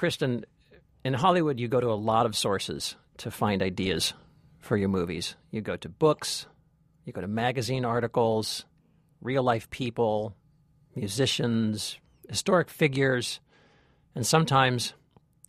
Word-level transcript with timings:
Kristen, 0.00 0.46
in 1.04 1.12
Hollywood, 1.12 1.60
you 1.60 1.68
go 1.68 1.78
to 1.78 1.88
a 1.88 1.92
lot 1.92 2.24
of 2.24 2.34
sources 2.34 2.96
to 3.18 3.30
find 3.30 3.62
ideas 3.62 4.14
for 4.58 4.74
your 4.78 4.88
movies. 4.88 5.36
You 5.50 5.60
go 5.60 5.76
to 5.76 5.90
books, 5.90 6.46
you 7.04 7.12
go 7.12 7.20
to 7.20 7.28
magazine 7.28 7.84
articles, 7.84 8.64
real 9.20 9.42
life 9.42 9.68
people, 9.68 10.34
musicians, 10.96 11.98
historic 12.30 12.70
figures, 12.70 13.40
and 14.14 14.26
sometimes 14.26 14.94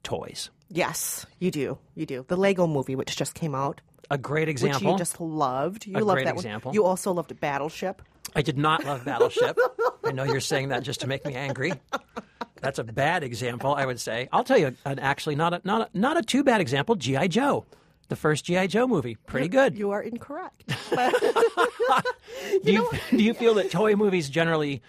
toys. 0.03 0.49
Yes, 0.67 1.25
you 1.39 1.49
do. 1.49 1.77
You 1.95 2.05
do. 2.05 2.25
The 2.27 2.35
Lego 2.35 2.67
movie, 2.67 2.97
which 2.97 3.15
just 3.15 3.33
came 3.33 3.55
out, 3.55 3.79
A 4.09 4.17
great 4.17 4.49
example. 4.49 4.81
which 4.91 4.91
you 4.95 4.97
just 4.97 5.21
loved. 5.21 5.87
You 5.87 5.95
A 5.95 6.03
loved 6.03 6.17
great 6.17 6.25
that 6.25 6.35
example. 6.35 6.71
one. 6.71 6.75
You 6.75 6.83
also 6.83 7.13
loved 7.13 7.39
Battleship. 7.39 8.01
I 8.35 8.41
did 8.41 8.57
not 8.57 8.83
love 8.83 9.05
Battleship. 9.05 9.57
I 10.03 10.11
know 10.11 10.25
you're 10.25 10.41
saying 10.41 10.67
that 10.69 10.83
just 10.83 10.99
to 10.99 11.07
make 11.07 11.25
me 11.25 11.35
angry. 11.35 11.71
That's 12.61 12.79
a 12.79 12.83
bad 12.83 13.23
example, 13.23 13.73
I 13.73 13.85
would 13.85 13.99
say. 13.99 14.29
I'll 14.31 14.43
tell 14.43 14.57
you, 14.57 14.75
an 14.85 14.99
actually 14.99 15.35
not 15.35 15.53
a, 15.53 15.61
not 15.63 15.89
a, 15.93 15.97
not 15.97 16.17
a 16.17 16.21
too 16.21 16.43
bad 16.43 16.61
example. 16.61 16.95
GI 16.95 17.27
Joe, 17.27 17.65
the 18.07 18.15
first 18.15 18.45
GI 18.45 18.67
Joe 18.67 18.87
movie, 18.87 19.15
pretty 19.25 19.47
good. 19.47 19.77
You 19.77 19.91
are 19.91 20.01
incorrect. 20.01 20.63
do 22.63 22.71
you 22.71 22.89
do 23.09 23.23
you 23.23 23.33
feel 23.33 23.55
that 23.55 23.71
toy 23.71 23.95
movies 23.95 24.29
generally 24.29 24.81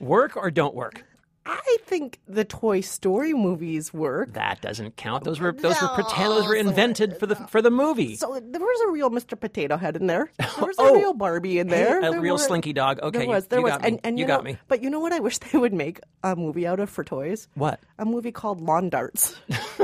work 0.00 0.36
or 0.36 0.50
don't 0.50 0.74
work? 0.74 1.04
I 1.46 1.78
think 1.86 2.20
the 2.28 2.44
Toy 2.44 2.80
Story 2.82 3.32
movies 3.32 3.94
work. 3.94 4.34
That 4.34 4.60
doesn't 4.60 4.96
count. 4.96 5.24
Those 5.24 5.40
were 5.40 5.52
those 5.52 5.80
were 5.80 5.88
No, 5.88 5.94
pretend. 5.94 6.30
Those 6.32 6.46
were 6.46 6.54
so- 6.54 6.60
invented 6.68 7.16
for 7.18 7.26
the 7.26 7.34
for 7.34 7.62
the 7.62 7.70
movie. 7.70 8.16
So 8.16 8.38
there 8.44 8.60
was 8.60 8.80
a 8.86 8.90
real 8.90 9.10
Mr. 9.10 9.40
Potato 9.40 9.76
Head 9.78 9.96
in 9.96 10.06
there. 10.06 10.30
There 10.38 10.66
was 10.66 10.78
a 10.78 10.82
Oh. 10.82 10.94
real 10.94 11.14
Barbie 11.14 11.58
in 11.58 11.68
there. 11.68 11.98
a 11.98 12.10
There 12.10 12.20
real 12.20 12.34
were- 12.34 12.38
Slinky 12.38 12.72
Dog. 12.74 13.00
Okay, 13.02 13.20
there 13.20 13.28
was. 13.28 13.46
There 13.46 13.58
you 13.60 13.64
was. 13.64 13.72
got. 13.72 13.84
And, 13.86 14.00
and 14.04 14.18
You 14.18 14.24
you, 14.24 14.28
got 14.28 14.44
me. 14.44 14.58
But 14.68 14.82
you 14.82 14.90
know 14.90 15.00
what? 15.00 15.12
I 15.14 15.20
wish 15.20 15.38
they 15.38 15.58
would 15.58 15.72
make 15.72 16.00
a 16.22 16.36
movie 16.36 16.66
out 16.66 16.78
of 16.78 16.90
for 16.90 17.02
toys. 17.04 17.48
What? 17.54 17.80
A 17.98 18.04
movie 18.04 18.32
called 18.32 18.60
Lawn 18.60 18.90
Darts 18.90 19.34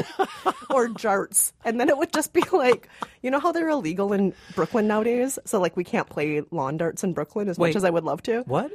or 0.71 0.89
Jarts, 0.89 1.53
and 1.65 1.81
then 1.81 1.89
it 1.89 1.97
would 1.97 2.13
just 2.13 2.33
be 2.35 2.43
like, 2.53 2.89
you 3.23 3.31
know 3.31 3.41
how 3.41 3.53
they're 3.53 3.69
illegal 3.71 4.13
in 4.13 4.35
Brooklyn 4.55 4.87
nowadays. 4.87 5.39
So 5.47 5.59
like 5.61 5.77
we 5.77 5.85
can't 5.85 6.09
play 6.09 6.43
lawn 6.51 6.77
darts 6.77 7.03
in 7.03 7.15
Brooklyn 7.15 7.49
as 7.49 7.59
Wait. 7.59 7.71
much 7.71 7.77
as 7.77 7.85
I 7.85 7.91
would 7.91 8.05
love 8.05 8.23
to. 8.25 8.41
What? 8.43 8.71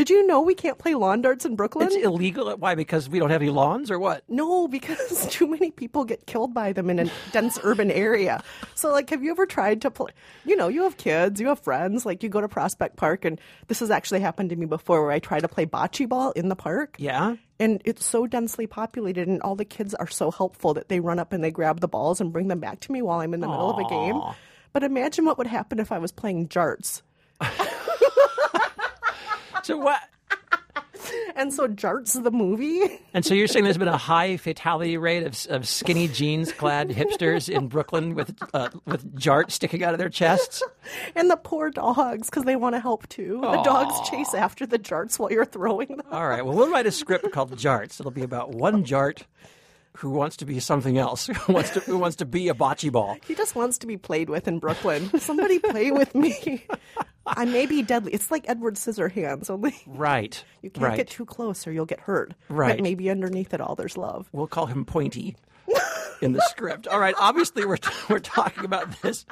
Did 0.00 0.08
you 0.08 0.26
know 0.26 0.40
we 0.40 0.54
can't 0.54 0.78
play 0.78 0.94
lawn 0.94 1.20
darts 1.20 1.44
in 1.44 1.56
Brooklyn? 1.56 1.88
It's 1.88 1.94
illegal. 1.94 2.50
Why? 2.56 2.74
Because 2.74 3.06
we 3.06 3.18
don't 3.18 3.28
have 3.28 3.42
any 3.42 3.50
lawns, 3.50 3.90
or 3.90 3.98
what? 3.98 4.24
No, 4.30 4.66
because 4.66 5.26
too 5.30 5.46
many 5.46 5.70
people 5.70 6.06
get 6.06 6.24
killed 6.24 6.54
by 6.54 6.72
them 6.72 6.88
in 6.88 7.00
a 7.00 7.10
dense 7.32 7.58
urban 7.62 7.90
area. 7.90 8.42
So, 8.74 8.92
like, 8.92 9.10
have 9.10 9.22
you 9.22 9.30
ever 9.30 9.44
tried 9.44 9.82
to 9.82 9.90
play? 9.90 10.12
You 10.46 10.56
know, 10.56 10.68
you 10.68 10.84
have 10.84 10.96
kids, 10.96 11.38
you 11.38 11.48
have 11.48 11.60
friends. 11.60 12.06
Like, 12.06 12.22
you 12.22 12.30
go 12.30 12.40
to 12.40 12.48
Prospect 12.48 12.96
Park, 12.96 13.26
and 13.26 13.38
this 13.68 13.80
has 13.80 13.90
actually 13.90 14.20
happened 14.20 14.48
to 14.48 14.56
me 14.56 14.64
before, 14.64 15.02
where 15.02 15.12
I 15.12 15.18
try 15.18 15.38
to 15.38 15.48
play 15.48 15.66
bocce 15.66 16.08
ball 16.08 16.30
in 16.30 16.48
the 16.48 16.56
park. 16.56 16.96
Yeah. 16.98 17.36
And 17.58 17.82
it's 17.84 18.06
so 18.06 18.26
densely 18.26 18.66
populated, 18.66 19.28
and 19.28 19.42
all 19.42 19.54
the 19.54 19.66
kids 19.66 19.92
are 19.92 20.08
so 20.08 20.30
helpful 20.30 20.72
that 20.72 20.88
they 20.88 21.00
run 21.00 21.18
up 21.18 21.34
and 21.34 21.44
they 21.44 21.50
grab 21.50 21.80
the 21.80 21.88
balls 21.88 22.22
and 22.22 22.32
bring 22.32 22.48
them 22.48 22.60
back 22.60 22.80
to 22.80 22.92
me 22.92 23.02
while 23.02 23.20
I'm 23.20 23.34
in 23.34 23.40
the 23.40 23.48
middle 23.48 23.68
of 23.68 23.78
a 23.78 23.86
game. 23.86 24.18
But 24.72 24.82
imagine 24.82 25.26
what 25.26 25.36
would 25.36 25.46
happen 25.46 25.78
if 25.78 25.92
I 25.92 25.98
was 25.98 26.10
playing 26.10 26.48
jarts. 26.48 27.02
So 29.62 29.76
what? 29.76 30.00
And 31.34 31.52
so, 31.52 31.66
Jarts 31.66 32.22
the 32.22 32.30
movie. 32.30 33.00
And 33.14 33.24
so 33.24 33.34
you're 33.34 33.46
saying 33.46 33.64
there's 33.64 33.78
been 33.78 33.88
a 33.88 33.96
high 34.12 34.36
fatality 34.36 34.96
rate 34.96 35.24
of, 35.24 35.46
of 35.48 35.66
skinny 35.66 36.08
jeans 36.08 36.52
clad 36.52 36.90
hipsters 36.90 37.48
in 37.48 37.68
Brooklyn 37.68 38.14
with 38.14 38.36
uh, 38.52 38.68
with 38.84 39.18
jart 39.18 39.50
sticking 39.50 39.82
out 39.82 39.94
of 39.94 39.98
their 39.98 40.08
chests? 40.08 40.62
And 41.14 41.30
the 41.30 41.36
poor 41.36 41.70
dogs, 41.70 42.28
because 42.28 42.44
they 42.44 42.56
want 42.56 42.74
to 42.74 42.80
help 42.80 43.08
too. 43.08 43.40
The 43.40 43.62
dogs 43.62 44.08
chase 44.08 44.34
after 44.34 44.66
the 44.66 44.78
jarts 44.78 45.18
while 45.18 45.32
you're 45.32 45.44
throwing 45.44 45.88
them. 45.88 46.02
All 46.10 46.28
right. 46.28 46.44
Well, 46.44 46.54
we'll 46.54 46.70
write 46.70 46.86
a 46.86 46.92
script 46.92 47.32
called 47.32 47.56
Jarts. 47.56 47.98
It'll 48.00 48.12
be 48.12 48.22
about 48.22 48.50
one 48.50 48.84
jart 48.84 49.22
who 49.96 50.10
wants 50.10 50.36
to 50.38 50.44
be 50.44 50.60
something 50.60 50.98
else, 50.98 51.26
who 51.34 51.52
wants 51.52 51.70
to 51.70 51.80
who 51.80 51.98
wants 51.98 52.16
to 52.16 52.24
be 52.24 52.48
a 52.48 52.54
bocce 52.54 52.90
ball. 52.90 53.16
He 53.26 53.34
just 53.34 53.54
wants 53.54 53.78
to 53.78 53.86
be 53.86 53.96
played 53.96 54.30
with 54.30 54.48
in 54.48 54.58
Brooklyn. 54.58 55.10
Somebody 55.20 55.58
play 55.58 55.90
with 55.90 56.14
me. 56.14 56.64
I 57.26 57.44
may 57.44 57.66
be 57.66 57.82
deadly. 57.82 58.12
It's 58.12 58.30
like 58.30 58.48
Edward 58.48 58.74
Scissorhands, 58.74 59.50
only 59.50 59.74
Right. 59.86 60.42
you 60.62 60.70
can't 60.70 60.84
right. 60.84 60.96
get 60.96 61.08
too 61.08 61.24
close 61.24 61.66
or 61.66 61.72
you'll 61.72 61.86
get 61.86 62.00
hurt. 62.00 62.34
Right. 62.48 62.76
But 62.76 62.82
maybe 62.82 63.10
underneath 63.10 63.52
it 63.54 63.60
all, 63.60 63.74
there's 63.74 63.96
love. 63.96 64.28
We'll 64.32 64.46
call 64.46 64.66
him 64.66 64.84
Pointy 64.84 65.36
in 66.20 66.32
the 66.32 66.40
script. 66.48 66.86
All 66.88 66.98
right. 67.00 67.14
Obviously, 67.18 67.64
we're 67.64 67.78
we're 68.08 68.18
talking 68.18 68.64
about 68.64 69.02
this 69.02 69.26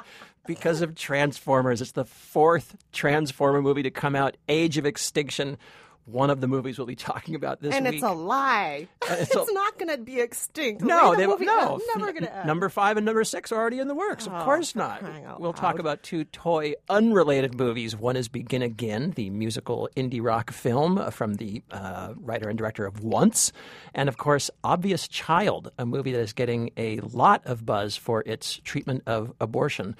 because 0.45 0.81
of 0.81 0.95
Transformers. 0.95 1.81
It's 1.81 1.91
the 1.91 2.05
fourth 2.05 2.75
Transformer 2.91 3.61
movie 3.61 3.83
to 3.83 3.91
come 3.91 4.15
out. 4.15 4.37
Age 4.47 4.77
of 4.77 4.85
Extinction. 4.85 5.57
One 6.05 6.29
of 6.31 6.41
the 6.41 6.47
movies 6.47 6.77
we'll 6.77 6.87
be 6.87 6.95
talking 7.11 7.35
about 7.35 7.61
this 7.61 7.73
And 7.75 7.85
week. 7.85 7.87
And 7.87 7.95
it's 7.95 8.03
a 8.03 8.11
lie. 8.13 8.87
it's 9.09 9.35
It's, 9.35 9.49
a- 9.49 9.53
not 9.53 9.77
going 9.77 9.95
to 9.95 9.97
be 10.03 10.19
extinct. 10.19 10.81
No, 10.81 11.11
the 11.11 11.17
they 11.17 11.27
movie 11.27 11.45
no. 11.45 11.79
never 11.95 12.11
going 12.11 12.23
to 12.23 12.35
end. 12.35 12.47
Number 12.47 12.67
five 12.69 12.97
and 12.97 13.05
number 13.05 13.23
six 13.23 13.51
are 13.51 13.59
already 13.59 13.79
in 13.79 13.87
the 13.87 13.93
works. 13.95 14.25
Of 14.27 14.43
course 14.43 14.75
not. 14.75 15.03
We'll 15.39 15.53
talk 15.53 15.77
about 15.79 16.01
two 16.03 16.23
toy 16.25 16.73
unrelated 16.89 17.57
movies. 17.57 17.95
One 17.95 18.15
is 18.15 18.27
Begin 18.27 18.61
Again, 18.61 19.11
the 19.11 19.29
musical 19.29 19.89
indie 19.95 20.23
rock 20.23 20.51
film 20.51 20.97
uh, 20.97 21.09
from 21.11 21.35
the 21.35 21.61
uh, 21.71 22.13
writer 22.17 22.49
and 22.49 22.57
director 22.57 22.85
of 22.85 23.03
Once, 23.03 23.51
and 23.93 24.09
of 24.09 24.17
course, 24.17 24.49
Obvious 24.63 25.07
Child, 25.07 25.71
a 25.77 25.85
movie 25.85 26.11
that 26.11 26.21
is 26.21 26.33
getting 26.33 26.71
a 26.77 26.99
lot 27.01 27.41
of 27.45 27.65
buzz 27.65 27.95
for 27.95 28.23
its 28.25 28.59
treatment 28.63 29.03
of 29.05 29.33
abortion. 29.39 29.95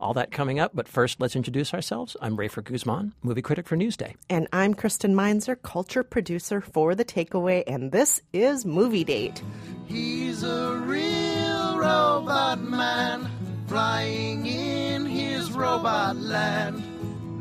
All 0.00 0.14
that 0.14 0.30
coming 0.30 0.58
up, 0.58 0.70
but 0.72 0.88
first, 0.88 1.20
let's 1.20 1.36
introduce 1.36 1.74
ourselves. 1.74 2.16
I'm 2.22 2.34
Rafer 2.34 2.64
Guzman, 2.64 3.12
movie 3.22 3.42
critic 3.42 3.68
for 3.68 3.76
Newsday. 3.76 4.14
And 4.30 4.48
I'm 4.50 4.72
Kristen 4.72 5.14
Meinzer, 5.14 5.56
culture 5.56 6.02
producer 6.02 6.62
for 6.62 6.94
The 6.94 7.04
Takeaway, 7.04 7.64
and 7.66 7.92
this 7.92 8.22
is 8.32 8.64
Movie 8.64 9.04
Date. 9.04 9.42
He's 9.86 10.42
a 10.42 10.76
real 10.86 11.76
robot 11.76 12.62
man, 12.62 13.28
flying 13.68 14.46
in 14.46 15.04
his 15.04 15.52
robot 15.52 16.16
land, 16.16 16.82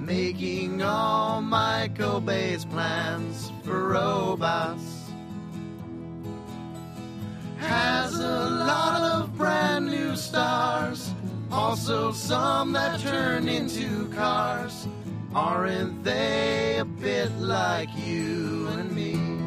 making 0.05 0.81
all 0.81 1.41
Michael 1.41 2.19
Bay's 2.19 2.65
plans 2.65 3.53
for 3.63 3.87
robots. 3.87 4.83
Has 7.59 8.15
a 8.15 8.49
lot 8.49 9.01
of 9.01 9.37
brand 9.37 9.85
new 9.85 10.17
stars, 10.17 11.08
also 11.51 12.11
some 12.11 12.73
that 12.73 12.99
turn 12.99 13.47
into 13.49 14.07
cars. 14.09 14.87
Aren't 15.33 16.03
they 16.03 16.77
a 16.79 16.85
bit 16.85 17.31
like 17.37 17.89
you 17.97 18.67
and 18.67 18.91
me? 18.91 19.39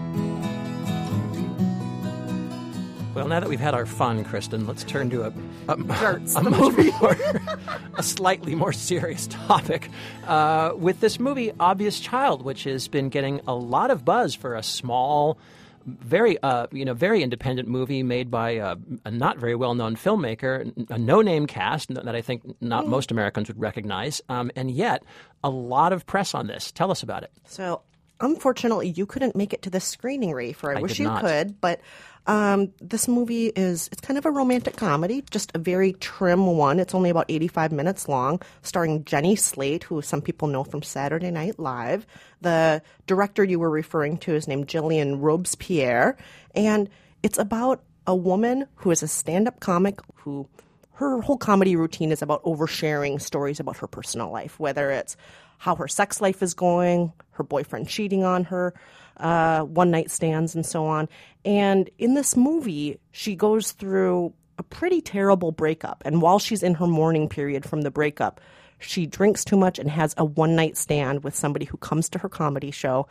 Well, 3.15 3.29
now 3.29 3.41
that 3.41 3.49
we've 3.49 3.61
had 3.61 3.75
our 3.75 3.85
fun, 3.85 4.25
Kristen, 4.25 4.67
let's 4.67 4.85
turn 4.85 5.11
to 5.11 5.25
a 5.25 5.33
a, 5.69 5.77
Jarts, 5.77 6.39
a 6.39 6.43
the 6.43 6.51
much 6.51 7.01
more, 7.01 7.77
a 7.97 8.03
slightly 8.03 8.55
more 8.55 8.73
serious 8.73 9.27
topic 9.27 9.91
uh, 10.27 10.73
with 10.77 11.01
this 11.01 11.21
movie, 11.21 11.53
Obvious 11.61 12.01
Child, 12.01 12.43
which 12.43 12.65
has 12.65 12.89
been 12.89 13.09
getting 13.09 13.41
a 13.47 13.55
lot 13.55 13.91
of 13.91 14.05
buzz 14.05 14.35
for 14.35 14.55
a 14.55 14.63
small, 14.63 15.39
very 15.87 16.41
uh, 16.43 16.67
you 16.73 16.85
know 16.85 16.95
very 16.95 17.23
independent 17.23 17.69
movie 17.69 18.03
made 18.03 18.31
by 18.31 18.51
a, 18.53 18.77
a 19.05 19.11
not 19.11 19.39
very 19.39 19.55
well 19.55 19.75
known 19.75 19.97
filmmaker, 19.97 20.73
a 20.91 20.99
no 20.99 21.23
name 21.23 21.47
cast 21.47 21.93
that 21.95 22.15
I 22.15 22.23
think 22.23 22.43
not 22.61 22.87
most 22.87 23.11
Americans 23.11 23.49
would 23.49 23.61
recognize, 23.61 24.21
um, 24.29 24.51
and 24.57 24.71
yet 24.71 25.03
a 25.45 25.51
lot 25.51 25.93
of 25.93 26.07
press 26.07 26.35
on 26.35 26.47
this. 26.47 26.73
Tell 26.73 26.91
us 26.91 27.03
about 27.03 27.23
it. 27.23 27.33
So, 27.47 27.83
unfortunately, 28.21 28.91
you 28.91 29.07
couldn't 29.07 29.37
make 29.37 29.53
it 29.53 29.63
to 29.63 29.71
the 29.71 29.81
screening, 29.81 30.31
Rafer. 30.31 30.75
I, 30.75 30.79
I 30.79 30.83
wish 30.83 30.99
you 30.99 31.11
could, 31.21 31.61
but 31.61 31.81
um, 32.27 32.73
this 32.81 33.09
movie 33.09 33.49
is 33.49 33.89
it's 33.91 34.01
kind 34.01 34.17
of 34.17 34.27
a 34.27 34.31
romantic 34.31 34.77
comedy, 34.77 35.25
just 35.31 35.51
a 35.55 35.59
very 35.59 35.95
trim 35.95 36.47
one. 36.47 36.79
It's 36.79 36.95
only 36.95 37.11
about 37.11 37.27
85 37.29 37.73
minutes 37.73 38.09
long, 38.09 38.41
starring 38.63 39.05
Jenny 39.05 39.35
Slate, 39.35 39.85
who 39.85 40.01
some 40.03 40.23
people 40.23 40.49
know 40.49 40.63
from 40.63 40.83
Saturday 40.83 41.31
Night 41.31 41.59
Live. 41.59 42.07
The 42.41 42.83
director 43.07 43.43
you 43.43 43.59
were 43.59 43.71
referring 43.71 44.19
to 44.19 44.35
is 44.35 44.47
named 44.47 44.69
Gillian 44.69 45.21
Robespierre, 45.21 46.17
and 46.55 46.89
it's 47.23 47.39
about 47.39 47.83
a 48.07 48.15
woman 48.15 48.67
who 48.77 48.91
is 48.91 49.03
a 49.03 49.09
stand-up 49.09 49.61
comic 49.61 50.01
who 50.17 50.49
her 50.95 51.21
whole 51.21 51.37
comedy 51.39 51.75
routine 51.75 52.13
is 52.13 52.23
about 52.23 52.43
oversharing 52.45 53.21
stories 53.21 53.59
about 53.59 53.79
her 53.79 53.87
personal 53.89 54.31
life, 54.31 54.61
whether 54.61 54.91
it's 54.91 55.17
how 55.63 55.77
her 55.77 55.87
sex 55.87 56.21
life 56.21 56.43
is 56.43 56.55
going, 56.55 57.13
her 57.31 57.45
boyfriend 57.45 57.89
cheating 57.89 58.25
on 58.25 58.43
her, 58.43 58.75
uh, 59.19 59.61
one 59.61 59.93
night 59.93 60.11
stands, 60.11 60.57
and 60.57 60.67
so 60.67 60.85
on. 60.87 61.09
And 61.45 61.89
in 61.99 62.15
this 62.15 62.37
movie, 62.37 62.99
she 63.13 63.37
goes 63.37 63.71
through 63.71 64.35
a 64.59 64.65
pretty 64.65 65.01
terrible 65.01 65.53
breakup. 65.53 66.03
And 66.05 66.21
while 66.21 66.41
she's 66.41 66.65
in 66.65 66.75
her 66.75 66.89
mourning 66.89 67.29
period 67.29 67.65
from 67.65 67.83
the 67.83 67.93
breakup, 67.93 68.41
she 68.81 69.07
drinks 69.07 69.45
too 69.45 69.57
much 69.57 69.79
and 69.79 69.89
has 69.89 70.17
a 70.17 70.25
one 70.25 70.57
night 70.57 70.77
stand 70.77 71.23
with 71.23 71.37
somebody 71.37 71.65
who 71.65 71.77
comes 71.77 72.09
to 72.09 72.19
her 72.19 72.29
comedy 72.29 72.73
show. 72.73 73.07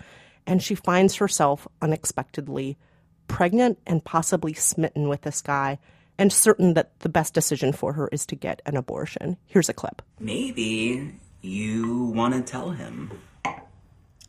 And 0.46 0.62
she 0.62 0.76
finds 0.76 1.16
herself 1.16 1.70
unexpectedly 1.82 2.78
pregnant 3.30 3.80
and 3.88 4.04
possibly 4.04 4.54
smitten 4.54 5.08
with 5.08 5.22
this 5.22 5.42
guy 5.42 5.80
and 6.18 6.34
certain 6.34 6.74
that 6.74 7.00
the 7.00 7.08
best 7.08 7.34
decision 7.34 7.72
for 7.72 7.94
her 7.94 8.10
is 8.10 8.26
to 8.26 8.36
get 8.36 8.62
an 8.66 8.76
abortion. 8.76 9.38
Here's 9.46 9.70
a 9.70 9.74
clip. 9.74 10.02
Maybe 10.20 11.14
you 11.42 12.06
want 12.16 12.34
to 12.34 12.42
tell 12.42 12.72
him. 12.72 13.12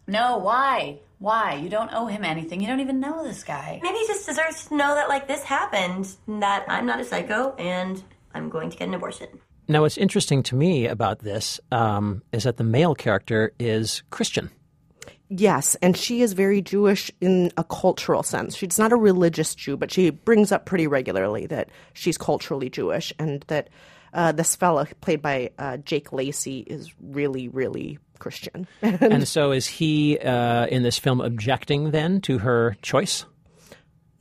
No, 0.06 0.38
why? 0.38 0.98
Why? 1.18 1.54
You 1.54 1.68
don't 1.68 1.92
owe 1.92 2.06
him 2.06 2.24
anything. 2.24 2.60
You 2.60 2.66
don't 2.66 2.80
even 2.80 3.00
know 3.00 3.22
this 3.22 3.44
guy. 3.44 3.80
Maybe 3.82 3.98
he 3.98 4.06
just 4.06 4.26
deserves 4.26 4.66
to 4.66 4.76
know 4.76 4.94
that 4.94 5.08
like 5.08 5.28
this 5.28 5.42
happened, 5.44 6.08
that 6.26 6.64
I'm 6.68 6.86
not 6.86 7.00
a 7.00 7.04
psycho, 7.04 7.54
and 7.56 8.02
I'm 8.34 8.48
going 8.48 8.70
to 8.70 8.76
get 8.76 8.88
an 8.88 8.94
abortion. 8.94 9.28
Now, 9.68 9.82
what's 9.82 9.96
interesting 9.96 10.42
to 10.44 10.56
me 10.56 10.86
about 10.86 11.20
this 11.20 11.60
um, 11.70 12.22
is 12.32 12.44
that 12.44 12.56
the 12.56 12.64
male 12.64 12.94
character 12.94 13.52
is 13.58 14.02
Christian. 14.10 14.50
Yes, 15.28 15.76
and 15.76 15.96
she 15.96 16.20
is 16.20 16.34
very 16.34 16.60
Jewish 16.60 17.10
in 17.20 17.52
a 17.56 17.64
cultural 17.64 18.22
sense. 18.22 18.54
She's 18.54 18.78
not 18.78 18.92
a 18.92 18.96
religious 18.96 19.54
Jew, 19.54 19.78
but 19.78 19.90
she 19.90 20.10
brings 20.10 20.52
up 20.52 20.66
pretty 20.66 20.86
regularly 20.86 21.46
that 21.46 21.70
she's 21.94 22.18
culturally 22.18 22.68
Jewish 22.68 23.14
and 23.18 23.42
that 23.46 23.70
uh, 24.12 24.32
this 24.32 24.56
fellow, 24.56 24.86
played 25.00 25.22
by 25.22 25.50
uh, 25.58 25.78
Jake 25.78 26.12
Lacy, 26.12 26.60
is 26.60 26.92
really, 27.00 27.48
really 27.48 27.98
Christian. 28.18 28.66
and 28.82 29.26
so, 29.26 29.52
is 29.52 29.66
he 29.66 30.18
uh, 30.18 30.66
in 30.66 30.82
this 30.82 30.98
film 30.98 31.20
objecting 31.20 31.90
then 31.90 32.20
to 32.22 32.38
her 32.38 32.76
choice? 32.82 33.24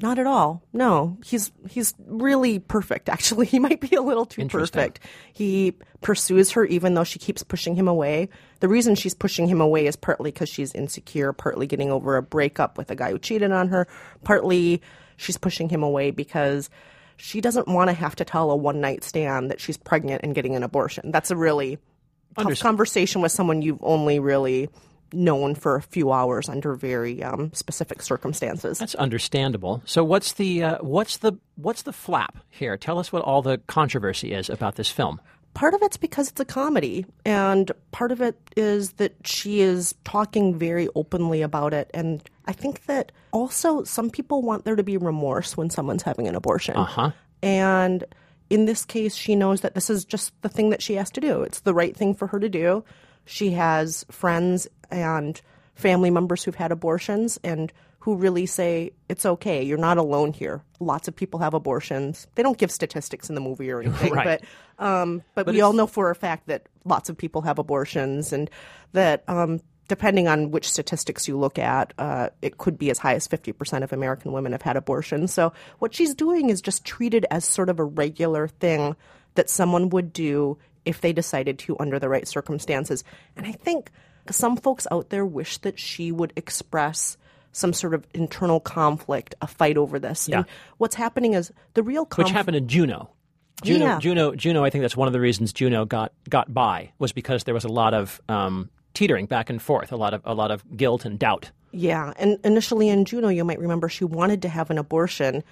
Not 0.01 0.17
at 0.17 0.25
all. 0.25 0.63
No, 0.73 1.17
he's 1.23 1.51
he's 1.69 1.93
really 2.07 2.59
perfect. 2.59 3.07
Actually, 3.07 3.45
he 3.47 3.59
might 3.59 3.79
be 3.79 3.95
a 3.95 4.01
little 4.01 4.25
too 4.25 4.47
perfect. 4.47 4.99
He 5.33 5.73
pursues 6.01 6.51
her 6.51 6.65
even 6.65 6.95
though 6.95 7.03
she 7.03 7.19
keeps 7.19 7.43
pushing 7.43 7.75
him 7.75 7.87
away. 7.87 8.29
The 8.61 8.67
reason 8.67 8.95
she's 8.95 9.13
pushing 9.13 9.47
him 9.47 9.61
away 9.61 9.85
is 9.85 9.95
partly 9.95 10.31
because 10.31 10.49
she's 10.49 10.73
insecure, 10.73 11.33
partly 11.33 11.67
getting 11.67 11.91
over 11.91 12.17
a 12.17 12.23
breakup 12.23 12.77
with 12.77 12.89
a 12.89 12.95
guy 12.95 13.11
who 13.11 13.19
cheated 13.19 13.51
on 13.51 13.67
her, 13.69 13.87
partly 14.23 14.81
she's 15.17 15.37
pushing 15.37 15.69
him 15.69 15.83
away 15.83 16.09
because 16.09 16.69
she 17.21 17.39
doesn't 17.39 17.67
want 17.67 17.89
to 17.89 17.93
have 17.93 18.15
to 18.15 18.25
tell 18.25 18.49
a 18.49 18.55
one 18.55 18.81
night 18.81 19.03
stand 19.03 19.51
that 19.51 19.61
she's 19.61 19.77
pregnant 19.77 20.21
and 20.23 20.33
getting 20.33 20.55
an 20.55 20.63
abortion. 20.63 21.11
That's 21.11 21.29
a 21.29 21.35
really 21.35 21.77
tough 22.35 22.59
conversation 22.59 23.21
with 23.21 23.31
someone 23.31 23.61
you've 23.61 23.83
only 23.83 24.19
really 24.19 24.69
known 25.13 25.53
for 25.53 25.75
a 25.75 25.81
few 25.81 26.11
hours 26.11 26.49
under 26.49 26.73
very 26.73 27.21
um, 27.21 27.53
specific 27.53 28.01
circumstances. 28.01 28.79
That's 28.79 28.95
understandable. 28.95 29.83
So 29.85 30.03
what's 30.03 30.33
the 30.33 30.63
uh, 30.63 30.77
what's 30.79 31.17
the 31.17 31.33
what's 31.55 31.83
the 31.83 31.93
flap 31.93 32.37
here? 32.49 32.75
Tell 32.75 32.97
us 32.97 33.11
what 33.11 33.21
all 33.21 33.43
the 33.43 33.59
controversy 33.67 34.33
is 34.33 34.49
about 34.49 34.75
this 34.75 34.89
film. 34.89 35.21
Part 35.53 35.73
of 35.73 35.81
it's 35.83 35.97
because 35.97 36.29
it's 36.29 36.39
a 36.39 36.45
comedy, 36.45 37.05
and 37.25 37.71
part 37.91 38.11
of 38.11 38.21
it 38.21 38.39
is 38.55 38.93
that 38.93 39.13
she 39.25 39.59
is 39.59 39.93
talking 40.05 40.57
very 40.57 40.87
openly 40.95 41.41
about 41.41 41.73
it. 41.73 41.91
And 41.93 42.23
I 42.51 42.53
think 42.53 42.85
that 42.87 43.13
also 43.31 43.85
some 43.85 44.09
people 44.09 44.41
want 44.41 44.65
there 44.65 44.75
to 44.75 44.83
be 44.83 44.97
remorse 44.97 45.55
when 45.55 45.69
someone's 45.69 46.03
having 46.03 46.27
an 46.27 46.35
abortion. 46.35 46.75
Uh-huh. 46.75 47.11
And 47.41 48.03
in 48.49 48.65
this 48.65 48.83
case, 48.83 49.15
she 49.15 49.37
knows 49.37 49.61
that 49.61 49.73
this 49.73 49.89
is 49.89 50.03
just 50.03 50.33
the 50.41 50.49
thing 50.49 50.71
that 50.71 50.81
she 50.81 50.95
has 50.95 51.09
to 51.11 51.21
do. 51.21 51.43
It's 51.43 51.61
the 51.61 51.73
right 51.73 51.95
thing 51.95 52.13
for 52.13 52.27
her 52.27 52.41
to 52.41 52.49
do. 52.49 52.83
She 53.23 53.51
has 53.51 54.05
friends 54.11 54.67
and 54.89 55.39
family 55.75 56.11
members 56.11 56.43
who've 56.43 56.55
had 56.55 56.73
abortions 56.73 57.39
and 57.41 57.71
who 57.99 58.17
really 58.17 58.45
say 58.45 58.91
it's 59.07 59.25
okay. 59.25 59.63
You're 59.63 59.77
not 59.77 59.97
alone 59.97 60.33
here. 60.33 60.61
Lots 60.81 61.07
of 61.07 61.15
people 61.15 61.39
have 61.39 61.53
abortions. 61.53 62.27
They 62.35 62.43
don't 62.43 62.57
give 62.57 62.69
statistics 62.69 63.29
in 63.29 63.35
the 63.35 63.41
movie 63.41 63.71
or 63.71 63.79
anything, 63.81 64.11
right. 64.11 64.41
but 64.77 64.85
um, 64.85 65.23
but, 65.35 65.45
but 65.45 65.55
we 65.55 65.61
all 65.61 65.71
know 65.71 65.87
for 65.87 66.11
a 66.11 66.15
fact 66.15 66.47
that 66.47 66.67
lots 66.83 67.07
of 67.07 67.17
people 67.17 67.43
have 67.43 67.59
abortions, 67.59 68.33
and 68.33 68.49
that 68.91 69.23
um, 69.29 69.61
depending 69.91 70.29
on 70.29 70.51
which 70.51 70.69
statistics 70.69 71.27
you 71.27 71.37
look 71.37 71.59
at, 71.59 71.93
uh, 71.97 72.29
it 72.41 72.57
could 72.57 72.77
be 72.77 72.89
as 72.89 72.97
high 72.97 73.13
as 73.13 73.27
fifty 73.27 73.51
percent 73.51 73.83
of 73.83 73.91
American 73.91 74.31
women 74.31 74.53
have 74.53 74.61
had 74.61 74.77
abortions. 74.77 75.33
So 75.33 75.51
what 75.79 75.93
she's 75.93 76.15
doing 76.15 76.49
is 76.49 76.61
just 76.61 76.85
treated 76.85 77.25
as 77.29 77.43
sort 77.43 77.67
of 77.67 77.77
a 77.77 77.83
regular 77.83 78.47
thing 78.47 78.95
that 79.35 79.49
someone 79.49 79.89
would 79.89 80.13
do 80.13 80.57
if 80.85 81.01
they 81.01 81.11
decided 81.11 81.59
to 81.59 81.75
under 81.77 81.99
the 81.99 82.07
right 82.07 82.25
circumstances. 82.25 83.03
And 83.35 83.45
I 83.45 83.51
think 83.51 83.91
some 84.29 84.55
folks 84.55 84.87
out 84.91 85.09
there 85.09 85.25
wish 85.25 85.57
that 85.57 85.77
she 85.77 86.13
would 86.13 86.31
express 86.37 87.17
some 87.51 87.73
sort 87.73 87.93
of 87.93 88.07
internal 88.13 88.61
conflict, 88.61 89.35
a 89.41 89.47
fight 89.47 89.75
over 89.75 89.99
this. 89.99 90.29
Yeah. 90.29 90.37
And 90.37 90.45
what's 90.77 90.95
happening 90.95 91.33
is 91.33 91.51
the 91.73 91.83
real 91.83 92.05
conflict. 92.05 92.29
Which 92.29 92.33
happened 92.33 92.55
in 92.55 92.69
Juno. 92.69 93.09
Juno, 93.61 93.85
Yeah. 93.85 93.99
Juno, 93.99 94.35
Juno. 94.35 94.63
I 94.63 94.69
think 94.69 94.83
that's 94.83 94.95
one 94.95 95.07
of 95.09 95.13
the 95.13 95.19
reasons 95.19 95.51
Juno 95.51 95.83
got 95.83 96.13
got 96.29 96.53
by 96.53 96.93
was 96.97 97.11
because 97.11 97.43
there 97.43 97.53
was 97.53 97.65
a 97.65 97.73
lot 97.81 97.93
of 97.93 98.21
um, 98.29 98.69
teetering 98.93 99.25
back 99.25 99.49
and 99.49 99.61
forth, 99.61 99.91
a 99.91 99.97
lot 99.97 100.13
of 100.13 100.21
a 100.25 100.33
lot 100.33 100.51
of 100.51 100.63
guilt 100.75 101.05
and 101.05 101.17
doubt. 101.17 101.51
Yeah, 101.71 102.13
and 102.17 102.37
initially 102.43 102.89
in 102.89 103.05
Juno, 103.05 103.29
you 103.29 103.45
might 103.45 103.59
remember 103.59 103.87
she 103.87 104.03
wanted 104.03 104.41
to 104.41 104.49
have 104.49 104.69
an 104.69 104.77
abortion, 104.77 105.43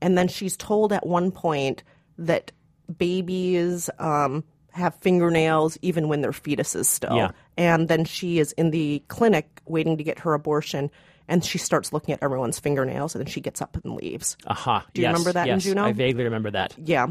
and 0.00 0.16
then 0.16 0.28
she's 0.28 0.56
told 0.56 0.92
at 0.92 1.06
one 1.06 1.30
point 1.32 1.82
that 2.18 2.52
babies 2.98 3.90
um, 3.98 4.44
have 4.70 4.94
fingernails 4.96 5.78
even 5.82 6.08
when 6.08 6.20
they're 6.20 6.30
fetuses 6.32 6.86
still. 6.86 7.16
Yeah. 7.16 7.30
And 7.56 7.88
then 7.88 8.04
she 8.04 8.38
is 8.38 8.52
in 8.52 8.70
the 8.70 9.02
clinic 9.08 9.60
waiting 9.66 9.96
to 9.96 10.04
get 10.04 10.18
her 10.20 10.34
abortion, 10.34 10.90
and 11.28 11.44
she 11.44 11.58
starts 11.58 11.92
looking 11.92 12.12
at 12.14 12.22
everyone's 12.22 12.58
fingernails, 12.60 13.14
and 13.14 13.24
then 13.24 13.30
she 13.30 13.40
gets 13.40 13.60
up 13.62 13.76
and 13.82 13.94
leaves. 13.94 14.36
Aha. 14.46 14.86
Do 14.92 15.00
you 15.00 15.08
yes, 15.08 15.12
remember 15.12 15.32
that 15.32 15.48
in 15.48 15.54
yes, 15.54 15.64
Juno? 15.64 15.84
I 15.84 15.92
vaguely 15.92 16.24
remember 16.24 16.50
that. 16.52 16.74
Yeah. 16.78 17.08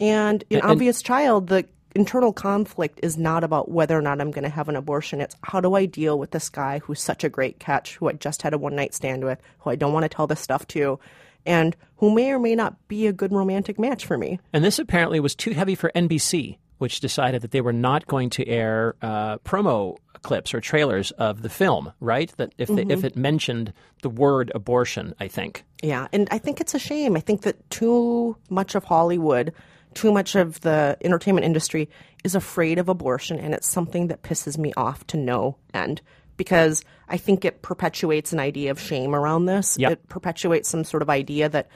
And 0.00 0.44
in 0.50 0.60
And- 0.60 0.70
Obvious 0.70 1.02
Child, 1.02 1.48
the 1.48 1.66
internal 1.96 2.32
conflict 2.32 3.00
is 3.02 3.16
not 3.16 3.42
about 3.42 3.70
whether 3.70 3.98
or 3.98 4.02
not 4.02 4.20
I'm 4.20 4.30
going 4.30 4.44
to 4.44 4.50
have 4.50 4.68
an 4.68 4.76
abortion. 4.76 5.20
It's 5.20 5.34
how 5.42 5.60
do 5.60 5.74
I 5.74 5.86
deal 5.86 6.18
with 6.18 6.30
this 6.30 6.50
guy 6.50 6.78
who's 6.80 7.00
such 7.00 7.24
a 7.24 7.28
great 7.28 7.58
catch, 7.58 7.96
who 7.96 8.08
I 8.08 8.12
just 8.12 8.42
had 8.42 8.52
a 8.52 8.58
one 8.58 8.76
night 8.76 8.94
stand 8.94 9.24
with, 9.24 9.40
who 9.60 9.70
I 9.70 9.76
don't 9.76 9.94
want 9.94 10.04
to 10.04 10.08
tell 10.08 10.26
this 10.26 10.40
stuff 10.40 10.68
to, 10.68 11.00
and 11.46 11.74
who 11.96 12.14
may 12.14 12.30
or 12.30 12.38
may 12.38 12.54
not 12.54 12.76
be 12.86 13.06
a 13.06 13.12
good 13.12 13.32
romantic 13.32 13.78
match 13.78 14.04
for 14.04 14.18
me. 14.18 14.38
And 14.52 14.62
this 14.62 14.78
apparently 14.78 15.20
was 15.20 15.34
too 15.34 15.52
heavy 15.52 15.74
for 15.74 15.90
NBC, 15.96 16.58
which 16.78 17.00
decided 17.00 17.40
that 17.40 17.52
they 17.52 17.62
were 17.62 17.72
not 17.72 18.06
going 18.06 18.28
to 18.30 18.46
air 18.46 18.94
uh, 19.00 19.38
promo 19.38 19.96
clips 20.20 20.52
or 20.52 20.60
trailers 20.60 21.12
of 21.12 21.40
the 21.40 21.48
film. 21.48 21.92
Right? 21.98 22.30
That 22.36 22.52
if 22.58 22.68
they, 22.68 22.82
if 22.82 23.04
it 23.04 23.16
mentioned 23.16 23.72
the 24.02 24.10
word 24.10 24.52
abortion, 24.54 25.14
I 25.18 25.28
think. 25.28 25.64
Yeah, 25.82 26.08
and 26.12 26.28
I 26.30 26.36
think 26.36 26.60
it's 26.60 26.74
a 26.74 26.78
shame. 26.78 27.16
I 27.16 27.20
think 27.20 27.42
that 27.42 27.70
too 27.70 28.36
much 28.50 28.74
of 28.74 28.84
Hollywood, 28.84 29.54
too 29.96 30.12
much 30.12 30.36
of 30.36 30.60
the 30.60 30.96
entertainment 31.00 31.44
industry 31.44 31.88
is 32.22 32.34
afraid 32.34 32.78
of 32.78 32.88
abortion, 32.88 33.38
and 33.38 33.54
it's 33.54 33.66
something 33.66 34.08
that 34.08 34.22
pisses 34.22 34.56
me 34.58 34.72
off 34.76 35.06
to 35.08 35.16
no 35.16 35.56
end 35.74 36.02
because 36.36 36.84
I 37.08 37.16
think 37.16 37.44
it 37.44 37.62
perpetuates 37.62 38.32
an 38.32 38.38
idea 38.38 38.70
of 38.70 38.78
shame 38.78 39.14
around 39.14 39.46
this. 39.46 39.78
Yep. 39.78 39.92
It 39.92 40.08
perpetuates 40.08 40.68
some 40.68 40.84
sort 40.84 41.02
of 41.02 41.10
idea 41.10 41.48
that 41.48 41.68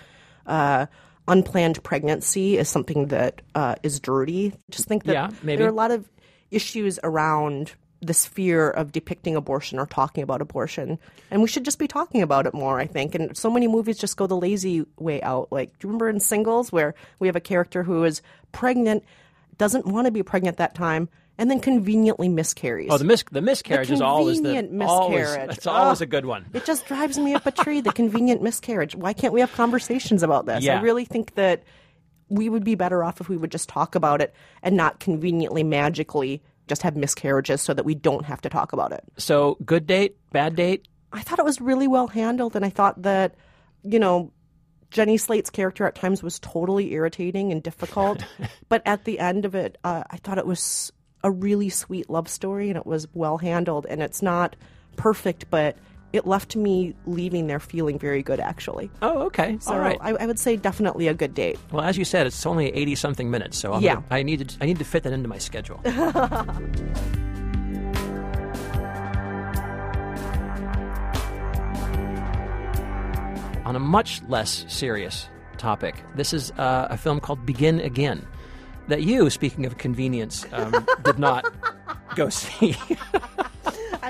uh, 0.46 0.87
unplanned 1.26 1.82
pregnancy 1.82 2.58
is 2.58 2.69
something 2.69 3.06
that 3.06 3.40
uh, 3.55 3.76
is 3.82 4.00
dirty. 4.00 4.52
Just 4.70 4.87
think 4.87 5.05
that 5.05 5.12
Yeah, 5.12 5.31
there 5.43 5.66
are 5.66 5.70
a 5.70 5.73
lot 5.73 5.90
of 5.90 6.08
issues 6.50 6.99
around 7.02 7.73
this 8.02 8.26
fear 8.26 8.70
of 8.70 8.93
depicting 8.93 9.37
abortion 9.37 9.79
or 9.79 9.87
talking 9.87 10.23
about 10.23 10.41
abortion. 10.41 10.99
And 11.31 11.43
we 11.43 11.49
should 11.49 11.64
just 11.64 11.79
be 11.79 11.87
talking 11.87 12.23
about 12.23 12.47
it 12.47 12.55
more, 12.55 12.81
I 12.81 12.87
think. 12.87 13.14
And 13.14 13.37
so 13.37 13.50
many 13.50 13.69
movies 13.69 13.99
just 13.99 14.17
go 14.17 14.26
the 14.26 14.37
lazy 14.37 14.87
way 14.99 15.20
out. 15.23 15.52
Like, 15.52 15.79
do 15.79 15.87
you 15.87 15.88
remember 15.88 16.08
in 16.08 16.19
Singles 16.20 16.73
where 16.73 16.94
we 17.19 17.29
have 17.29 17.37
a 17.37 17.41
character 17.41 17.82
who 17.82 18.05
is 18.05 18.23
pregnant, 18.52 19.04
doesn't 19.59 19.87
want 19.87 20.07
to 20.07 20.11
be 20.11 20.23
pregnant 20.23 20.57
that 20.57 20.75
time, 20.75 21.11
and 21.37 21.50
then 21.50 21.61
conveniently 21.61 22.28
miscarries? 22.28 22.88
Oh, 22.90 22.97
the 22.97 23.04
mis- 23.04 23.25
the 23.30 23.42
miscarriage 23.42 23.90
is 23.90 24.00
always 24.00 24.38
the 24.40 24.54
convenient 24.54 24.83
always 24.83 25.21
miscarriage. 25.21 25.57
it's 25.57 25.66
always 25.66 25.99
Ugh. 25.99 26.02
a 26.02 26.07
good 26.07 26.25
one. 26.25 26.47
It 26.54 26.64
just 26.64 26.87
drives 26.87 27.19
me 27.19 27.35
up 27.35 27.45
a 27.47 27.50
tree, 27.50 27.83
the 27.83 27.92
convenient 27.92 28.42
miscarriage. 28.42 28.95
Why 28.95 29.12
can't 29.12 29.35
we 29.35 29.40
have 29.40 29.52
conversations 29.52 30.23
about 30.23 30.47
this? 30.47 30.64
Yeah. 30.64 30.78
I 30.78 30.83
really 30.83 31.04
think 31.04 31.35
that 31.35 31.62
we 32.30 32.49
would 32.49 32.64
be 32.64 32.76
better 32.76 33.04
off 33.04 33.21
if 33.21 33.28
we 33.28 33.37
would 33.37 33.50
just 33.50 33.69
talk 33.69 33.95
about 33.95 34.23
it 34.23 34.35
and 34.62 34.76
not 34.76 35.00
conveniently, 35.00 35.64
magically 35.64 36.42
just 36.70 36.82
have 36.82 36.96
miscarriages 36.96 37.60
so 37.60 37.74
that 37.74 37.84
we 37.84 37.94
don't 37.94 38.24
have 38.24 38.40
to 38.40 38.48
talk 38.48 38.72
about 38.72 38.92
it. 38.92 39.02
So, 39.18 39.58
good 39.66 39.86
date, 39.86 40.16
bad 40.32 40.54
date. 40.54 40.86
I 41.12 41.20
thought 41.20 41.40
it 41.40 41.44
was 41.44 41.60
really 41.60 41.88
well 41.88 42.06
handled, 42.06 42.54
and 42.54 42.64
I 42.64 42.70
thought 42.70 43.02
that, 43.02 43.34
you 43.82 43.98
know, 43.98 44.32
Jenny 44.92 45.16
Slate's 45.16 45.50
character 45.50 45.84
at 45.84 45.96
times 45.96 46.22
was 46.22 46.38
totally 46.38 46.92
irritating 46.92 47.50
and 47.50 47.60
difficult, 47.60 48.24
but 48.68 48.82
at 48.86 49.04
the 49.04 49.18
end 49.18 49.44
of 49.44 49.56
it, 49.56 49.76
uh, 49.82 50.04
I 50.08 50.16
thought 50.18 50.38
it 50.38 50.46
was 50.46 50.92
a 51.24 51.30
really 51.30 51.70
sweet 51.70 52.08
love 52.08 52.28
story, 52.28 52.68
and 52.68 52.78
it 52.78 52.86
was 52.86 53.08
well 53.12 53.38
handled, 53.38 53.84
and 53.90 54.00
it's 54.00 54.22
not 54.22 54.54
perfect, 54.94 55.50
but 55.50 55.76
it 56.12 56.26
left 56.26 56.57
me 56.57 56.95
leaving 57.07 57.47
there 57.47 57.61
feeling 57.61 57.99
very 57.99 58.23
good, 58.23 58.40
actually. 58.40 58.90
Oh, 59.02 59.23
okay. 59.26 59.57
So 59.61 59.73
All 59.73 59.79
right. 59.79 59.99
I, 60.00 60.11
I 60.12 60.26
would 60.26 60.38
say 60.38 60.57
definitely 60.57 61.09
a 61.09 61.14
good 61.14 61.35
date. 61.35 61.59
Well, 61.73 61.83
as 61.85 61.97
you 61.97 62.05
said, 62.05 62.26
it's 62.26 62.45
only 62.47 62.69
eighty 62.75 62.95
something 62.95 63.31
minutes, 63.31 63.57
so 63.59 63.73
I'm 63.73 63.83
Yeah. 63.83 63.95
gonna, 63.95 64.07
I 64.11 64.23
need 64.23 64.49
to 64.49 64.57
I 64.61 64.67
need 64.67 64.79
to 64.79 64.85
fit 64.85 65.02
that 65.05 65.12
into 65.12 65.29
my 65.29 65.38
schedule. 65.38 65.81
On 73.64 73.76
a 73.76 73.79
much 73.81 74.21
less 74.29 74.64
serious 74.69 75.29
topic, 75.59 76.02
this 76.17 76.33
is 76.33 76.50
uh, 76.52 76.88
a 76.90 76.97
film 76.97 77.21
called 77.21 77.45
Begin 77.47 77.79
Again 77.81 78.26
that 78.88 79.02
you, 79.02 79.31
speaking 79.31 79.64
of 79.67 79.79
convenience, 79.79 80.45
um, 80.52 80.87
did 81.05 81.19
not 81.19 81.45
go 82.17 82.29
see. 82.31 82.75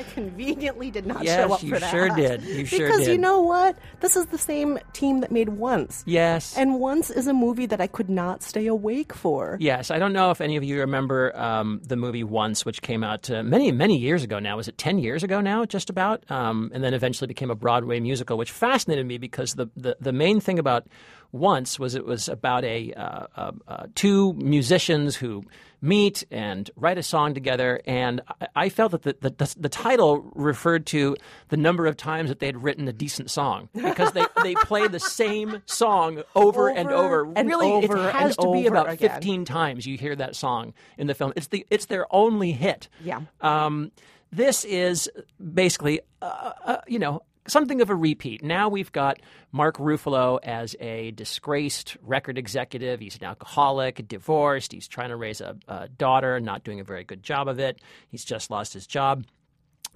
I 0.01 0.03
conveniently 0.15 0.91
did 0.91 1.05
not 1.05 1.25
Yes, 1.25 1.47
show 1.47 1.53
up 1.53 1.61
for 1.61 1.67
that. 1.79 1.81
Yes, 1.83 1.93
you 1.93 1.99
sure 1.99 2.09
did. 2.17 2.43
You 2.43 2.65
sure 2.65 2.79
because 2.89 3.07
you 3.07 3.19
know 3.19 3.41
what? 3.43 3.77
This 4.01 4.17
is 4.17 4.27
the 4.27 4.39
same 4.39 4.79
team 4.95 5.21
that 5.21 5.31
made 5.31 5.51
Once. 5.51 6.03
Yes. 6.07 6.57
And 6.57 6.81
Once 6.81 7.11
is 7.11 7.27
a 7.27 7.35
movie 7.35 7.67
that 7.67 7.83
I 7.83 7.87
could 7.87 8.09
not 8.09 8.43
stay 8.43 8.67
awake 8.67 9.13
for. 9.13 9.59
Yes, 9.61 9.91
I 9.91 9.99
don't 9.99 10.15
know 10.15 10.31
if 10.31 10.41
any 10.41 10.57
of 10.57 10.65
you 10.65 10.81
remember 10.81 11.37
um, 11.39 11.83
the 11.85 11.97
movie 11.97 12.25
Once, 12.25 12.65
which 12.65 12.81
came 12.81 13.05
out 13.05 13.31
uh, 13.31 13.43
many, 13.43 13.71
many 13.73 13.99
years 13.99 14.23
ago 14.25 14.39
now. 14.39 14.57
Was 14.57 14.69
it 14.69 14.79
10 14.79 14.99
years 14.99 15.23
ago 15.23 15.43
now, 15.43 15.67
just 15.67 15.91
about? 15.91 16.29
Um, 16.31 16.71
and 16.73 16.83
then 16.83 16.95
eventually 16.95 17.29
became 17.29 17.51
a 17.51 17.55
Broadway 17.55 18.01
musical, 18.01 18.39
which 18.39 18.51
fascinated 18.51 19.05
me 19.05 19.19
because 19.19 19.55
the, 19.55 19.67
the, 19.77 19.99
the 20.01 20.13
main 20.13 20.41
thing 20.41 20.59
about 20.59 20.87
Once 21.33 21.79
was 21.79 21.95
it 21.95 22.05
was 22.05 22.29
about 22.29 22.65
a 22.65 22.93
uh, 22.95 23.27
uh, 23.37 23.53
uh, 23.69 23.87
two 23.95 24.33
musicians 24.35 25.17
who 25.17 25.45
meet 25.83 26.25
and 26.31 26.71
write 26.77 26.99
a 26.99 27.03
song 27.03 27.33
together. 27.35 27.81
And 27.87 28.21
I, 28.41 28.49
I 28.57 28.69
felt 28.69 28.93
that 28.93 29.03
the, 29.03 29.17
the, 29.21 29.55
the 29.59 29.69
title 29.69 30.31
referred 30.35 30.87
to 30.87 31.17
the 31.49 31.57
number 31.57 31.87
of 31.87 31.97
times 31.97 32.29
that 32.29 32.39
they 32.39 32.47
had 32.47 32.63
written 32.63 32.87
a 32.89 32.93
decent 32.93 33.31
song 33.31 33.69
because 33.73 34.13
they, 34.13 34.27
they 34.43 34.55
play 34.65 34.89
the 34.89 35.01
same 35.01 35.63
song 35.67 36.23
over, 36.35 36.69
and 36.69 36.91
Over 36.91 37.25
over. 37.25 37.33
and 37.35 37.49
really, 37.49 37.71
over 37.71 38.09
it 38.09 38.15
has 38.15 38.37
to 38.37 38.53
be 38.53 38.67
about 38.67 38.91
again. 38.91 39.11
15 39.11 39.45
times 39.45 39.87
you 39.87 39.97
hear 39.97 40.15
that 40.17 40.37
song 40.37 40.75
in 40.99 41.07
the 41.07 41.15
film. 41.15 41.33
It's 41.37 41.47
the 41.47 41.67
it's 41.71 41.87
their 41.87 42.07
only 42.15 42.53
hit. 42.53 42.89
Yeah. 43.03 43.21
Um, 43.41 43.93
this 44.33 44.65
is 44.65 45.11
basically, 45.53 46.01
uh, 46.23 46.53
uh, 46.65 46.77
you 46.87 46.99
know, 46.99 47.23
something 47.51 47.81
of 47.81 47.91
a 47.91 47.95
repeat. 47.95 48.43
Now 48.43 48.69
we've 48.69 48.93
got 48.93 49.21
Mark 49.53 49.77
Ruffalo 49.77 50.39
as 50.43 50.77
a 50.81 51.11
disgraced 51.11 51.97
record 52.03 52.39
executive. 52.39 53.01
He's 53.01 53.17
an 53.17 53.25
alcoholic, 53.25 54.07
divorced. 54.09 54.73
He's 54.73 54.89
trying 54.89 55.11
to 55.11 55.17
raise 55.17 55.41
a, 55.41 55.57
a 55.69 55.89
daughter, 55.89 56.41
not 56.41 56.65
doing 56.65 56.81
a 56.81 56.85
very 56.85 57.05
good 57.05 57.23
job 57.23 57.49
of 57.49 57.59
it. 57.59 57.81
He's 58.09 58.25
just 58.25 58.51
lost 58.51 58.73
his 58.73 58.87
job 58.87 59.25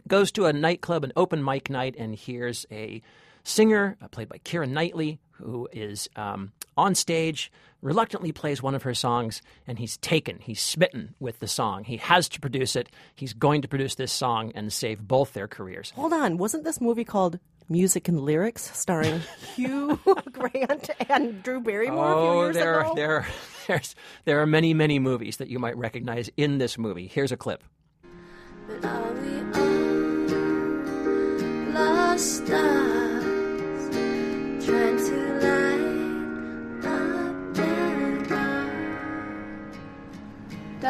goes 0.09 0.33
to 0.33 0.47
a 0.47 0.53
nightclub, 0.53 1.05
an 1.05 1.13
open 1.17 1.45
mic 1.45 1.71
night, 1.71 1.95
and 1.99 2.15
hears 2.15 2.67
a 2.71 3.03
singer 3.45 3.97
uh, 4.01 4.09
played 4.09 4.29
by 4.29 4.39
Keira 4.39 4.69
Knightley 4.69 5.19
who 5.35 5.69
is 5.73 6.09
um, 6.17 6.53
on 6.76 6.95
stage, 6.95 7.50
reluctantly 7.83 8.33
plays 8.33 8.62
one 8.62 8.75
of 8.75 8.83
her 8.85 8.95
songs, 8.95 9.43
and 9.67 9.79
he's 9.79 9.97
taken. 9.99 10.38
He's 10.41 10.61
smitten 10.61 11.14
with 11.21 11.38
the 11.41 11.49
song. 11.49 11.85
He 11.85 11.97
has 11.99 12.29
to 12.31 12.41
produce 12.41 12.76
it. 12.76 12.88
He's 13.14 13.33
going 13.33 13.62
to 13.62 13.69
produce 13.69 13.95
this 13.97 14.12
song 14.12 14.53
and 14.55 14.73
save 14.73 15.07
both 15.07 15.33
their 15.33 15.49
careers. 15.49 15.91
Hold 15.97 16.12
on, 16.12 16.37
wasn't 16.38 16.64
this 16.64 16.81
movie 16.81 17.05
called 17.05 17.38
Music 17.69 18.09
and 18.09 18.21
Lyrics, 18.21 18.71
starring 18.79 19.21
Hugh 19.57 19.99
Grant 20.33 20.91
and 21.09 21.43
Drew 21.43 21.61
Barrymore 21.61 22.05
a 22.05 22.14
few 22.14 22.21
Oh, 22.23 22.43
years 22.45 22.55
there, 22.57 22.81
ago? 22.81 22.93
there, 22.95 23.26
there's, 23.67 23.95
there 24.25 24.41
are 24.41 24.47
many, 24.47 24.75
many 24.75 24.99
movies 24.99 25.38
that 25.38 25.49
you 25.49 25.59
might 25.59 25.76
recognize 25.76 26.31
in 26.37 26.59
this 26.59 26.76
movie. 26.79 27.07
Here's 27.07 27.33
a 27.33 27.37
clip. 27.37 27.64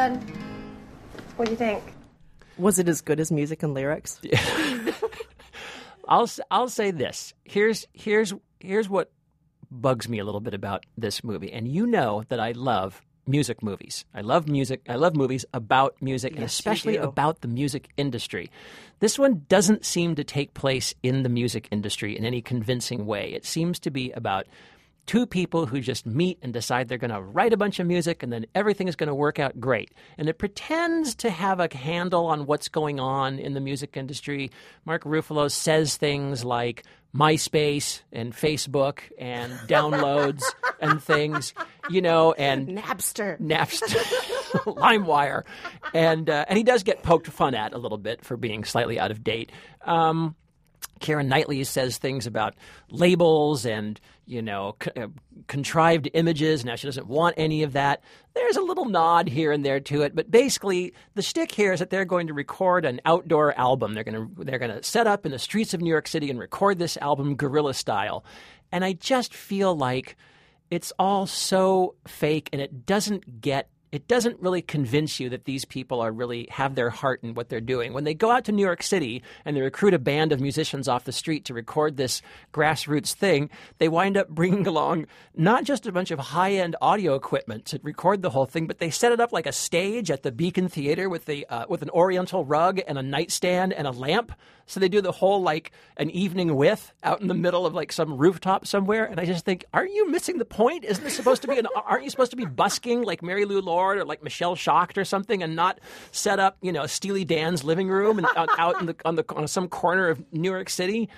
Done. 0.05 0.21
What 1.35 1.45
do 1.45 1.51
you 1.51 1.57
think? 1.57 1.81
Was 2.57 2.77
it 2.77 2.87
as 2.87 3.01
good 3.01 3.19
as 3.19 3.31
Music 3.31 3.63
and 3.63 3.73
Lyrics? 3.73 4.21
I'll 6.07 6.23
s- 6.23 6.39
I'll 6.51 6.69
say 6.69 6.91
this. 6.91 7.33
Here's 7.43 7.87
here's 7.93 8.31
here's 8.59 8.87
what 8.87 9.11
bugs 9.71 10.07
me 10.07 10.19
a 10.19 10.23
little 10.23 10.41
bit 10.41 10.53
about 10.53 10.85
this 10.95 11.23
movie. 11.23 11.51
And 11.51 11.67
you 11.67 11.87
know 11.87 12.23
that 12.29 12.39
I 12.39 12.51
love 12.51 13.01
music 13.25 13.63
movies. 13.63 14.05
I 14.13 14.21
love 14.21 14.47
music. 14.47 14.81
I 14.87 14.95
love 14.95 15.15
movies 15.15 15.43
about 15.53 15.99
music 16.01 16.33
and 16.33 16.41
Yes, 16.41 16.59
you 16.63 16.69
especially 16.71 16.97
about 16.97 17.41
the 17.41 17.47
music 17.47 17.89
industry. 17.97 18.51
This 18.99 19.17
one 19.17 19.45
doesn't 19.49 19.83
seem 19.85 20.13
to 20.15 20.23
take 20.23 20.53
place 20.53 20.93
in 21.01 21.23
the 21.23 21.29
music 21.29 21.67
industry 21.71 22.15
in 22.15 22.23
any 22.25 22.43
convincing 22.43 23.07
way. 23.07 23.33
It 23.33 23.43
seems 23.43 23.79
to 23.79 23.89
be 23.89 24.11
about 24.11 24.45
two 25.05 25.25
people 25.25 25.65
who 25.65 25.79
just 25.79 26.05
meet 26.05 26.39
and 26.41 26.53
decide 26.53 26.87
they're 26.87 26.97
going 26.97 27.11
to 27.11 27.21
write 27.21 27.53
a 27.53 27.57
bunch 27.57 27.79
of 27.79 27.87
music 27.87 28.23
and 28.23 28.31
then 28.31 28.45
everything 28.55 28.87
is 28.87 28.95
going 28.95 29.07
to 29.07 29.15
work 29.15 29.39
out 29.39 29.59
great. 29.59 29.91
And 30.17 30.27
it 30.27 30.37
pretends 30.37 31.15
to 31.15 31.29
have 31.29 31.59
a 31.59 31.75
handle 31.75 32.25
on 32.27 32.45
what's 32.45 32.69
going 32.69 32.99
on 32.99 33.39
in 33.39 33.53
the 33.53 33.61
music 33.61 33.97
industry. 33.97 34.51
Mark 34.85 35.03
Ruffalo 35.03 35.51
says 35.51 35.97
things 35.97 36.43
like 36.43 36.83
MySpace 37.15 38.01
and 38.11 38.33
Facebook 38.33 38.99
and 39.17 39.53
downloads 39.67 40.43
and 40.81 41.01
things, 41.01 41.53
you 41.89 42.01
know, 42.01 42.33
and 42.33 42.67
Napster. 42.67 43.39
Napster, 43.39 43.95
LimeWire, 44.65 45.43
and 45.93 46.29
uh, 46.29 46.45
and 46.47 46.57
he 46.57 46.63
does 46.63 46.83
get 46.83 47.03
poked 47.03 47.27
fun 47.27 47.55
at 47.55 47.73
a 47.73 47.77
little 47.77 47.97
bit 47.97 48.23
for 48.25 48.35
being 48.35 48.63
slightly 48.63 48.99
out 48.99 49.11
of 49.11 49.23
date. 49.23 49.51
Um, 49.85 50.35
Karen 50.99 51.27
Knightley 51.27 51.63
says 51.63 51.97
things 51.97 52.25
about 52.25 52.55
labels 52.89 53.65
and 53.65 53.99
you 54.25 54.41
know 54.41 54.75
c- 54.81 54.91
uh, 54.95 55.07
contrived 55.47 56.09
images. 56.13 56.65
Now 56.65 56.75
she 56.75 56.87
doesn't 56.87 57.07
want 57.07 57.35
any 57.37 57.63
of 57.63 57.73
that. 57.73 58.01
There's 58.33 58.57
a 58.57 58.61
little 58.61 58.85
nod 58.85 59.27
here 59.27 59.51
and 59.51 59.63
there 59.65 59.79
to 59.81 60.01
it, 60.01 60.15
but 60.15 60.31
basically 60.31 60.93
the 61.13 61.21
shtick 61.21 61.51
here 61.51 61.73
is 61.73 61.79
that 61.79 61.89
they're 61.89 62.05
going 62.05 62.27
to 62.27 62.33
record 62.33 62.85
an 62.85 63.01
outdoor 63.05 63.57
album. 63.59 63.93
They're 63.93 64.03
going 64.03 64.35
to 64.35 64.43
they're 64.43 64.59
going 64.59 64.75
to 64.75 64.83
set 64.83 65.07
up 65.07 65.25
in 65.25 65.31
the 65.31 65.39
streets 65.39 65.73
of 65.73 65.81
New 65.81 65.89
York 65.89 66.07
City 66.07 66.29
and 66.29 66.39
record 66.39 66.79
this 66.79 66.97
album 66.97 67.35
guerrilla 67.35 67.73
style. 67.73 68.25
And 68.71 68.83
I 68.83 68.93
just 68.93 69.33
feel 69.33 69.75
like 69.75 70.17
it's 70.71 70.91
all 70.97 71.27
so 71.27 71.95
fake 72.07 72.49
and 72.51 72.61
it 72.61 72.85
doesn't 72.85 73.41
get 73.41 73.69
it 73.95 74.07
doesn't 74.07 74.41
really 74.41 74.61
convince 74.61 75.19
you 75.19 75.29
that 75.29 75.45
these 75.45 75.63
people 75.63 76.01
are 76.01 76.11
really 76.11 76.47
have 76.51 76.75
their 76.75 76.89
heart 76.89 77.21
in 77.23 77.33
what 77.33 77.47
they're 77.47 77.61
doing. 77.61 77.93
When 77.93 78.03
they 78.03 78.13
go 78.13 78.29
out 78.29 78.43
to 78.45 78.51
New 78.51 78.61
York 78.61 78.83
City 78.83 79.23
and 79.45 79.55
they 79.55 79.61
recruit 79.61 79.93
a 79.93 79.99
band 79.99 80.33
of 80.33 80.41
musicians 80.41 80.87
off 80.87 81.05
the 81.05 81.11
street 81.11 81.45
to 81.45 81.53
record 81.53 81.95
this 81.95 82.21
grassroots 82.53 83.13
thing, 83.13 83.49
they 83.77 83.87
wind 83.87 84.17
up 84.17 84.27
bringing 84.27 84.67
along 84.75 85.05
not 85.33 85.63
just 85.63 85.87
a 85.87 85.91
bunch 85.91 86.11
of 86.11 86.19
high-end 86.19 86.75
audio 86.81 87.15
equipment 87.15 87.65
to 87.65 87.79
record 87.83 88.21
the 88.21 88.31
whole 88.31 88.45
thing, 88.45 88.67
but 88.67 88.79
they 88.79 88.89
set 88.89 89.13
it 89.13 89.21
up 89.21 89.31
like 89.31 89.45
a 89.45 89.51
stage 89.51 90.11
at 90.11 90.23
the 90.23 90.31
Beacon 90.31 90.67
Theater 90.67 91.07
with 91.07 91.25
the 91.25 91.47
uh, 91.47 91.65
with 91.69 91.81
an 91.81 91.89
oriental 91.91 92.43
rug 92.43 92.81
and 92.87 92.97
a 92.97 93.03
nightstand 93.03 93.71
and 93.71 93.87
a 93.87 93.91
lamp. 93.91 94.33
So 94.67 94.79
they 94.79 94.89
do 94.89 95.01
the 95.01 95.11
whole 95.11 95.41
like 95.41 95.71
an 95.97 96.09
evening 96.09 96.55
with 96.55 96.91
out 97.03 97.21
in 97.21 97.27
the 97.27 97.33
middle 97.35 97.65
of 97.65 97.73
like 97.73 97.91
some 97.91 98.17
rooftop 98.17 98.65
somewhere, 98.65 99.05
and 99.05 99.19
I 99.19 99.25
just 99.25 99.45
think, 99.45 99.63
aren't 99.73 99.93
you 99.93 100.09
missing 100.09 100.37
the 100.37 100.45
point? 100.45 100.83
Isn't 100.83 101.03
this 101.03 101.15
supposed 101.15 101.43
to 101.43 101.47
be 101.47 101.57
an? 101.59 101.67
Aren't 101.75 102.03
you 102.03 102.09
supposed 102.09 102.31
to 102.31 102.37
be 102.37 102.45
busking 102.45 103.03
like 103.03 103.21
Mary 103.21 103.45
Lou 103.45 103.61
Lord 103.61 103.99
or 103.99 104.05
like 104.05 104.23
Michelle 104.23 104.55
Shocked 104.55 104.97
or 104.97 105.05
something, 105.05 105.43
and 105.43 105.55
not 105.55 105.79
set 106.11 106.39
up 106.39 106.57
you 106.61 106.71
know 106.71 106.87
Steely 106.87 107.25
Dan's 107.25 107.63
living 107.63 107.89
room 107.89 108.17
and 108.17 108.27
out, 108.35 108.49
out 108.57 108.79
in 108.79 108.87
the 108.87 108.95
on 109.05 109.15
the 109.15 109.25
on 109.35 109.47
some 109.47 109.67
corner 109.67 110.09
of 110.09 110.23
New 110.33 110.51
York 110.51 110.69
City? 110.69 111.09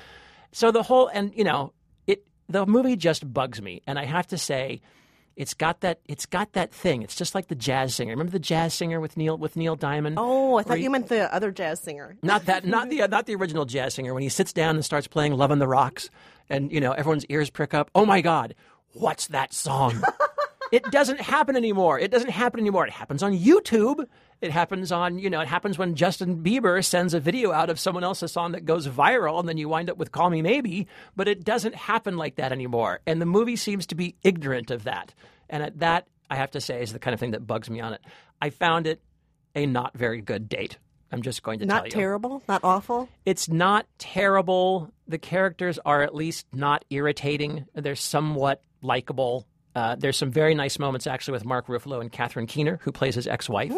So 0.51 0.71
the 0.71 0.83
whole 0.83 1.07
and 1.07 1.33
you 1.35 1.43
know 1.45 1.73
it 2.05 2.25
the 2.49 2.65
movie 2.65 2.97
just 2.97 3.31
bugs 3.31 3.61
me, 3.61 3.81
and 3.87 3.97
I 3.97 4.05
have 4.05 4.27
to 4.27 4.37
say. 4.37 4.81
It's 5.37 5.53
got 5.53 5.81
that. 5.81 5.99
It's 6.07 6.25
got 6.25 6.53
that 6.53 6.71
thing. 6.73 7.03
It's 7.03 7.15
just 7.15 7.33
like 7.35 7.47
the 7.47 7.55
jazz 7.55 7.93
singer. 7.95 8.11
Remember 8.11 8.31
the 8.31 8.39
jazz 8.39 8.73
singer 8.73 8.99
with 8.99 9.15
Neil 9.15 9.37
with 9.37 9.55
Neil 9.55 9.75
Diamond? 9.77 10.17
Oh, 10.19 10.57
I 10.57 10.63
thought 10.63 10.77
he- 10.77 10.83
you 10.83 10.89
meant 10.89 11.07
the 11.09 11.33
other 11.33 11.51
jazz 11.51 11.79
singer. 11.79 12.17
not 12.23 12.45
that 12.47 12.65
not 12.65 12.89
the 12.89 13.07
not 13.07 13.25
the 13.27 13.35
original 13.35 13.63
jazz 13.65 13.93
singer 13.93 14.13
when 14.13 14.23
he 14.23 14.29
sits 14.29 14.51
down 14.51 14.75
and 14.75 14.83
starts 14.83 15.07
playing 15.07 15.33
love 15.33 15.51
on 15.51 15.59
the 15.59 15.67
rocks 15.67 16.09
and 16.49 16.71
you 16.71 16.81
know 16.81 16.91
everyone's 16.91 17.25
ears 17.27 17.49
prick 17.49 17.73
up 17.73 17.89
oh 17.93 18.05
my 18.05 18.19
god 18.21 18.55
what's 18.93 19.27
that 19.27 19.53
song 19.53 20.01
it 20.71 20.83
doesn't 20.91 21.19
happen 21.21 21.55
anymore 21.55 21.99
it 21.99 22.09
doesn't 22.09 22.29
happen 22.31 22.59
anymore 22.59 22.85
it 22.87 22.91
happens 22.93 23.21
on 23.21 23.31
youtube 23.37 24.05
it 24.41 24.51
happens 24.51 24.91
on 24.91 25.19
you 25.19 25.29
know 25.29 25.39
it 25.39 25.47
happens 25.47 25.77
when 25.77 25.95
justin 25.95 26.43
bieber 26.43 26.83
sends 26.83 27.13
a 27.13 27.19
video 27.19 27.51
out 27.51 27.69
of 27.69 27.79
someone 27.79 28.03
else's 28.03 28.31
song 28.31 28.51
that 28.51 28.65
goes 28.65 28.87
viral 28.87 29.39
and 29.39 29.47
then 29.47 29.57
you 29.57 29.67
wind 29.69 29.89
up 29.89 29.97
with 29.97 30.11
call 30.11 30.29
me 30.29 30.41
maybe 30.41 30.87
but 31.15 31.27
it 31.27 31.43
doesn't 31.43 31.75
happen 31.75 32.17
like 32.17 32.35
that 32.35 32.51
anymore 32.51 32.99
and 33.05 33.21
the 33.21 33.25
movie 33.25 33.55
seems 33.55 33.85
to 33.87 33.95
be 33.95 34.15
ignorant 34.23 34.71
of 34.71 34.83
that 34.83 35.13
and 35.49 35.63
at 35.63 35.79
that 35.79 36.07
i 36.29 36.35
have 36.35 36.51
to 36.51 36.61
say 36.61 36.81
is 36.81 36.93
the 36.93 36.99
kind 36.99 37.13
of 37.13 37.19
thing 37.19 37.31
that 37.31 37.45
bugs 37.45 37.69
me 37.69 37.79
on 37.79 37.93
it 37.93 38.01
i 38.41 38.49
found 38.49 38.87
it 38.87 39.01
a 39.55 39.65
not 39.65 39.97
very 39.97 40.21
good 40.21 40.47
date 40.49 40.77
i'm 41.11 41.21
just 41.21 41.41
going 41.41 41.59
to 41.59 41.65
tell 41.65 41.77
you. 41.77 41.83
Not 41.83 41.91
terrible, 41.91 42.43
not 42.47 42.63
awful. 42.63 43.09
it's 43.25 43.47
not 43.49 43.85
terrible. 43.97 44.91
The 45.07 45.17
characters 45.17 45.79
are 45.85 46.01
at 46.03 46.13
least 46.13 46.45
not 46.51 46.83
irritating. 46.89 47.65
They're 47.73 47.95
somewhat 47.95 48.61
likable. 48.81 49.47
Uh, 49.77 49.95
there's 49.95 50.17
some 50.17 50.31
very 50.31 50.55
nice 50.55 50.79
moments 50.79 51.05
actually 51.05 51.33
with 51.33 51.45
Mark 51.45 51.67
Ruffalo 51.67 52.01
and 52.01 52.11
Catherine 52.11 52.47
Keener, 52.47 52.79
who 52.81 52.91
plays 52.91 53.13
his 53.13 53.27
ex-wife. 53.27 53.71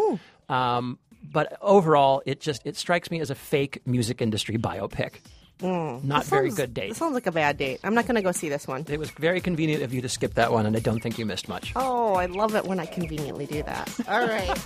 Um, 0.47 0.97
but 1.21 1.57
overall, 1.61 2.21
it 2.25 2.39
just 2.39 2.61
it 2.65 2.77
strikes 2.77 3.11
me 3.11 3.19
as 3.19 3.29
a 3.29 3.35
fake 3.35 3.81
music 3.85 4.21
industry 4.21 4.57
biopic. 4.57 5.15
Not 5.61 6.23
very 6.23 6.51
Sounds- 6.51 6.55
good 6.55 6.73
date. 6.73 6.89
This 6.89 6.97
sounds 6.99 7.13
like 7.15 7.27
a 7.27 7.33
bad 7.33 7.57
date. 7.57 7.81
I'm 7.83 7.93
not 7.93 8.05
going 8.05 8.15
to 8.15 8.21
go 8.21 8.31
see 8.31 8.47
this 8.47 8.65
one. 8.65 8.85
It 8.87 8.97
was 8.97 9.11
very 9.11 9.41
convenient 9.41 9.83
of 9.83 9.93
you 9.93 10.01
to 10.01 10.07
skip 10.07 10.35
that 10.35 10.53
one, 10.53 10.65
and 10.65 10.73
I 10.77 10.79
don't 10.79 11.01
think 11.03 11.19
you 11.19 11.25
missed 11.25 11.49
much. 11.49 11.73
Oh, 11.75 12.13
I 12.13 12.27
love 12.27 12.55
it 12.55 12.63
when 12.63 12.79
I 12.79 12.85
conveniently 12.85 13.45
do 13.45 13.61
that. 13.63 13.89
All 14.07 14.25
right. 14.25 14.57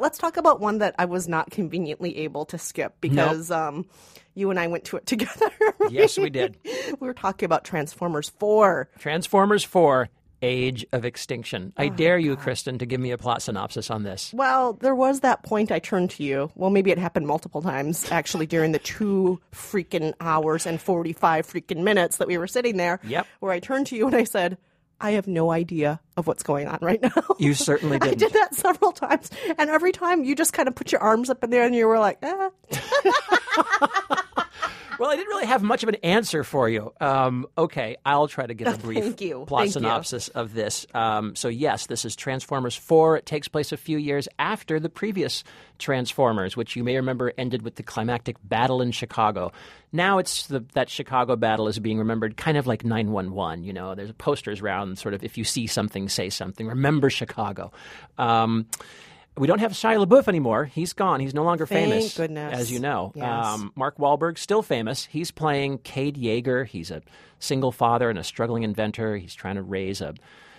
Let's 0.00 0.16
talk 0.16 0.38
about 0.38 0.60
one 0.60 0.78
that 0.78 0.94
I 0.98 1.04
was 1.04 1.28
not 1.28 1.50
conveniently 1.50 2.16
able 2.18 2.46
to 2.46 2.58
skip 2.58 2.94
because 3.02 3.50
um, 3.50 3.84
you 4.34 4.48
and 4.48 4.58
I 4.58 4.66
went 4.66 4.84
to 4.86 4.96
it 4.96 5.04
together. 5.06 5.50
Yes, 5.90 6.18
we 6.18 6.30
did. 6.30 6.56
we 6.64 7.06
were 7.06 7.14
talking 7.14 7.44
about 7.44 7.64
Transformers 7.64 8.30
4. 8.38 8.88
Transformers 8.98 9.62
4 9.62 10.08
Age 10.42 10.86
of 10.92 11.04
Extinction. 11.04 11.74
I 11.76 11.88
dare 11.88 12.18
you, 12.18 12.34
Kristen, 12.36 12.78
to 12.78 12.86
give 12.86 12.98
me 12.98 13.10
a 13.10 13.18
plot 13.18 13.42
synopsis 13.42 13.90
on 13.90 14.04
this. 14.04 14.32
Well, 14.32 14.72
there 14.72 14.94
was 14.94 15.20
that 15.20 15.42
point 15.42 15.70
I 15.70 15.80
turned 15.80 16.08
to 16.12 16.22
you. 16.22 16.50
Well, 16.54 16.70
maybe 16.70 16.90
it 16.90 16.96
happened 16.96 17.26
multiple 17.26 17.60
times 17.60 18.10
actually 18.10 18.46
during 18.46 18.72
the 18.72 18.78
two 18.78 19.38
freaking 19.52 20.14
hours 20.18 20.64
and 20.64 20.80
45 20.80 21.46
freaking 21.46 21.82
minutes 21.82 22.16
that 22.16 22.26
we 22.26 22.38
were 22.38 22.46
sitting 22.46 22.78
there. 22.78 23.00
Yep. 23.04 23.26
Where 23.40 23.52
I 23.52 23.60
turned 23.60 23.88
to 23.88 23.96
you 23.96 24.06
and 24.06 24.16
I 24.16 24.24
said, 24.24 24.56
I 25.00 25.12
have 25.12 25.26
no 25.26 25.50
idea 25.50 26.00
of 26.16 26.26
what's 26.26 26.42
going 26.42 26.68
on 26.68 26.78
right 26.82 27.00
now. 27.02 27.10
You 27.38 27.54
certainly 27.54 27.96
I 28.00 28.08
didn't. 28.10 28.18
did 28.18 28.32
that 28.34 28.54
several 28.54 28.92
times. 28.92 29.30
And 29.58 29.70
every 29.70 29.92
time 29.92 30.24
you 30.24 30.34
just 30.36 30.52
kind 30.52 30.68
of 30.68 30.74
put 30.74 30.92
your 30.92 31.00
arms 31.00 31.30
up 31.30 31.42
in 31.42 31.50
there 31.50 31.64
and 31.64 31.74
you 31.74 31.86
were 31.86 31.98
like, 31.98 32.18
eh. 32.22 32.50
Well, 35.00 35.10
I 35.10 35.16
didn't 35.16 35.28
really 35.28 35.46
have 35.46 35.62
much 35.62 35.82
of 35.82 35.88
an 35.88 35.94
answer 36.02 36.44
for 36.44 36.68
you. 36.68 36.92
Um, 37.00 37.46
okay, 37.56 37.96
I'll 38.04 38.28
try 38.28 38.46
to 38.46 38.52
give 38.52 38.68
a 38.68 38.76
brief 38.86 39.18
you. 39.22 39.46
plot 39.46 39.60
Thank 39.60 39.68
you. 39.68 39.72
synopsis 39.72 40.28
of 40.28 40.52
this. 40.52 40.86
Um, 40.92 41.34
so, 41.34 41.48
yes, 41.48 41.86
this 41.86 42.04
is 42.04 42.14
Transformers 42.14 42.76
4. 42.76 43.16
It 43.16 43.24
takes 43.24 43.48
place 43.48 43.72
a 43.72 43.78
few 43.78 43.96
years 43.96 44.28
after 44.38 44.78
the 44.78 44.90
previous 44.90 45.42
Transformers, 45.78 46.54
which 46.54 46.76
you 46.76 46.84
may 46.84 46.96
remember 46.96 47.32
ended 47.38 47.62
with 47.62 47.76
the 47.76 47.82
climactic 47.82 48.36
battle 48.44 48.82
in 48.82 48.90
Chicago. 48.90 49.52
Now 49.90 50.18
it's 50.18 50.48
the, 50.48 50.62
that 50.74 50.90
Chicago 50.90 51.34
battle 51.34 51.66
is 51.66 51.78
being 51.78 51.96
remembered 51.98 52.36
kind 52.36 52.58
of 52.58 52.66
like 52.66 52.84
911. 52.84 53.64
You 53.64 53.72
know, 53.72 53.94
there's 53.94 54.12
posters 54.12 54.60
around, 54.60 54.98
sort 54.98 55.14
of, 55.14 55.24
if 55.24 55.38
you 55.38 55.44
see 55.44 55.66
something, 55.66 56.10
say 56.10 56.28
something. 56.28 56.66
Remember 56.66 57.08
Chicago. 57.08 57.72
Um, 58.18 58.66
we 59.40 59.46
don't 59.46 59.60
have 59.60 59.72
Shia 59.72 60.04
LaBeouf 60.06 60.28
anymore. 60.28 60.66
He's 60.66 60.92
gone. 60.92 61.18
He's 61.18 61.32
no 61.32 61.42
longer 61.42 61.66
Thank 61.66 61.90
famous, 61.90 62.16
goodness. 62.16 62.52
as 62.52 62.70
you 62.70 62.78
know. 62.78 63.12
Yes. 63.14 63.46
Um, 63.46 63.72
Mark 63.74 63.96
Wahlberg, 63.96 64.36
still 64.36 64.62
famous. 64.62 65.06
He's 65.06 65.30
playing 65.30 65.78
Cade 65.78 66.16
Yeager. 66.16 66.66
He's 66.66 66.90
a 66.90 67.00
single 67.38 67.72
father 67.72 68.10
and 68.10 68.18
a 68.18 68.22
struggling 68.22 68.64
inventor. 68.64 69.16
He's 69.16 69.34
trying 69.34 69.56
to 69.56 69.62
raise 69.62 70.02
a 70.02 70.14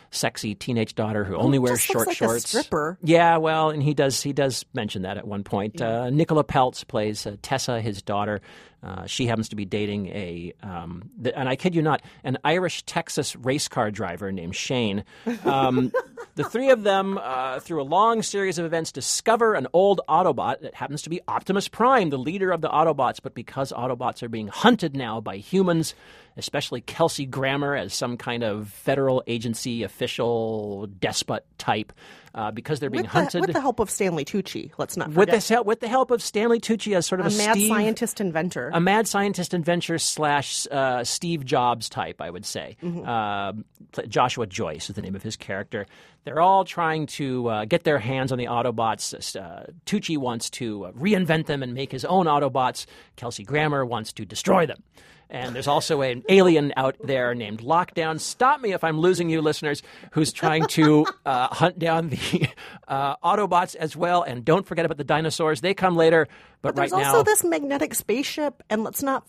sexy 0.10 0.56
teenage 0.56 0.96
daughter 0.96 1.24
who 1.24 1.36
only 1.36 1.60
wears 1.60 1.80
short 1.80 2.08
like 2.08 2.16
a 2.16 2.18
shorts. 2.18 2.50
stripper. 2.50 2.98
Yeah, 3.04 3.38
well, 3.38 3.70
and 3.70 3.82
he 3.82 3.94
does 3.94 4.22
he 4.22 4.34
does 4.34 4.66
mention 4.74 5.04
that 5.04 5.18
at 5.18 5.28
one 5.28 5.44
point. 5.44 5.80
Uh, 5.80 6.10
Nicola 6.10 6.44
Peltz 6.44 6.86
plays 6.86 7.26
uh, 7.26 7.38
Tessa, 7.42 7.82
his 7.82 8.02
daughter. 8.02 8.42
Uh, 8.84 9.06
she 9.06 9.28
happens 9.28 9.50
to 9.50 9.56
be 9.56 9.66
dating 9.66 10.08
a, 10.08 10.54
um, 10.64 11.10
th- 11.22 11.36
and 11.38 11.48
I 11.48 11.56
kid 11.56 11.76
you 11.76 11.84
not, 11.84 12.02
an 12.24 12.40
Irish 12.44 12.84
Texas 12.84 13.36
race 13.36 13.68
car 13.68 13.92
driver 13.92 14.32
named 14.32 14.56
Shane. 14.56 15.04
Um, 15.46 15.92
the 16.36 16.44
three 16.44 16.72
of 16.72 16.82
them, 16.82 17.20
uh, 17.22 17.60
through 17.60 17.82
a 17.82 17.84
long 17.84 18.24
series 18.24 18.58
of 18.58 18.66
events, 18.66 18.92
discover 18.92 19.54
an 19.54 19.68
old 19.74 20.02
Autobot 20.10 20.62
that 20.62 20.74
happens 20.74 21.04
to 21.04 21.10
be 21.10 21.22
Optimus 21.28 21.68
Prime, 21.68 22.10
the 22.10 22.18
leader 22.18 22.50
of 22.52 22.62
the 22.62 22.70
Autobots. 22.70 23.20
But 23.22 23.36
because 23.36 23.72
Autobots 23.72 24.24
are 24.24 24.30
being 24.30 24.48
hunted 24.48 24.96
now 24.96 25.22
by 25.22 25.38
humans, 25.38 25.94
especially 26.38 26.82
Kelsey 26.82 27.26
Grammer 27.28 27.76
as 27.76 27.94
some 27.94 28.18
kind 28.18 28.44
of 28.44 28.70
federal 28.70 29.24
agency 29.28 29.84
official 29.84 30.88
despot 31.00 31.46
type, 31.60 31.94
uh, 32.34 32.52
because 32.52 32.80
they're 32.80 32.90
being 32.90 33.04
With 33.04 33.12
the, 33.12 33.18
hunted 33.20 33.42
with 33.42 33.54
the 33.54 33.62
help 33.62 33.80
of 33.80 33.90
Stanley 33.90 34.26
Tucci, 34.26 34.72
let's 34.78 34.96
not 34.98 35.10
with 35.10 35.30
forget. 35.30 35.42
the 35.42 35.54
help 35.54 35.68
with 35.68 35.80
the 35.80 35.88
help 35.88 36.12
of 36.12 36.22
Stanley 36.22 36.60
Tucci 36.60 36.96
as 36.96 37.06
sort 37.06 37.22
of 37.22 37.28
a 37.28 37.30
a, 37.30 37.38
mad 37.38 37.54
Steve, 37.54 37.70
scientist 37.70 38.22
inventor. 38.22 38.72
a 38.74 38.80
mad 38.80 39.08
scientist 39.08 39.54
inventor 39.54 39.98
slash 39.98 40.68
uh, 40.72 41.04
Steve 41.04 41.46
Jobs 41.46 41.90
type, 41.90 42.22
I 42.22 42.30
would 42.30 42.46
say. 42.46 42.78
Mm-hmm. 42.82 43.08
Uh, 43.08 44.04
Joshua 44.08 44.48
Joyce 44.48 44.90
is 44.90 44.96
the 44.96 45.02
name 45.02 45.16
of 45.16 45.24
his 45.24 45.36
character. 45.36 45.86
They're 46.24 46.40
all 46.40 46.66
trying 46.66 47.08
to 47.08 47.48
uh, 47.50 47.66
get 47.66 47.84
their 47.84 47.98
hands 48.00 48.32
on 48.32 48.38
the 48.38 48.46
Autobots. 48.46 49.36
Uh, 49.36 49.66
Tucci 49.86 50.18
wants 50.18 50.50
to 50.52 50.86
uh, 50.86 50.92
reinvent 50.92 51.48
them 51.48 51.64
and 51.64 51.74
make 51.74 51.92
his 51.92 52.06
own 52.06 52.28
Autobots. 52.28 52.86
Kelsey 53.16 53.44
Grammer 53.44 53.86
wants 53.86 54.14
to 54.14 54.26
destroy 54.26 54.66
them. 54.66 54.84
And 55.32 55.56
there's 55.56 55.68
also 55.68 56.02
an 56.02 56.24
alien 56.28 56.74
out 56.76 56.98
there 57.02 57.34
named 57.34 57.62
Lockdown. 57.62 58.20
Stop 58.20 58.60
me 58.60 58.74
if 58.74 58.84
I'm 58.84 59.00
losing 59.00 59.30
you, 59.30 59.42
listeners, 59.42 59.82
who's 60.12 60.34
trying 60.34 60.68
to 60.68 61.08
uh, 61.26 61.48
hunt 61.48 61.80
down 61.80 62.10
the 62.10 62.50
uh, 62.88 63.16
Autobots 63.18 63.76
as 63.76 63.96
well. 63.96 64.24
And 64.24 64.44
don't 64.44 64.68
forget 64.68 64.86
about 64.86 64.98
the 64.98 65.06
dinosaurs. 65.06 65.62
They 65.62 65.74
come 65.74 65.96
later. 65.96 66.28
But, 66.62 66.76
There's 66.76 66.92
right 66.92 66.98
now. 66.98 67.04
There's 67.04 67.16
also 67.16 67.20
now, 67.20 67.24
this 67.24 67.44
magnetic 67.46 67.96
spaceship, 67.96 68.62
and 68.70 68.84
let's 68.84 69.02
not. 69.02 69.26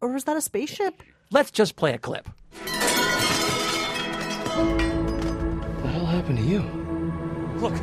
Or 0.00 0.14
is 0.14 0.24
that 0.24 0.36
a 0.36 0.40
spaceship? 0.42 1.02
let's 1.30 1.50
just 1.50 1.76
play 1.76 1.92
a 1.94 1.98
clip. 1.98 2.28
What 2.54 2.78
the 5.82 5.88
hell 5.88 6.06
happened 6.06 6.38
to 6.38 6.44
you? 6.44 6.60
Look, 7.58 7.74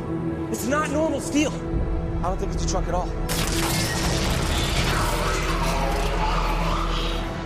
it's 0.50 0.66
not 0.66 0.90
normal 0.90 1.20
steel. 1.20 1.52
I 2.20 2.22
don't 2.22 2.38
think 2.38 2.54
it's 2.54 2.64
a 2.64 2.68
truck 2.68 2.88
at 2.88 2.94
all. 2.94 3.10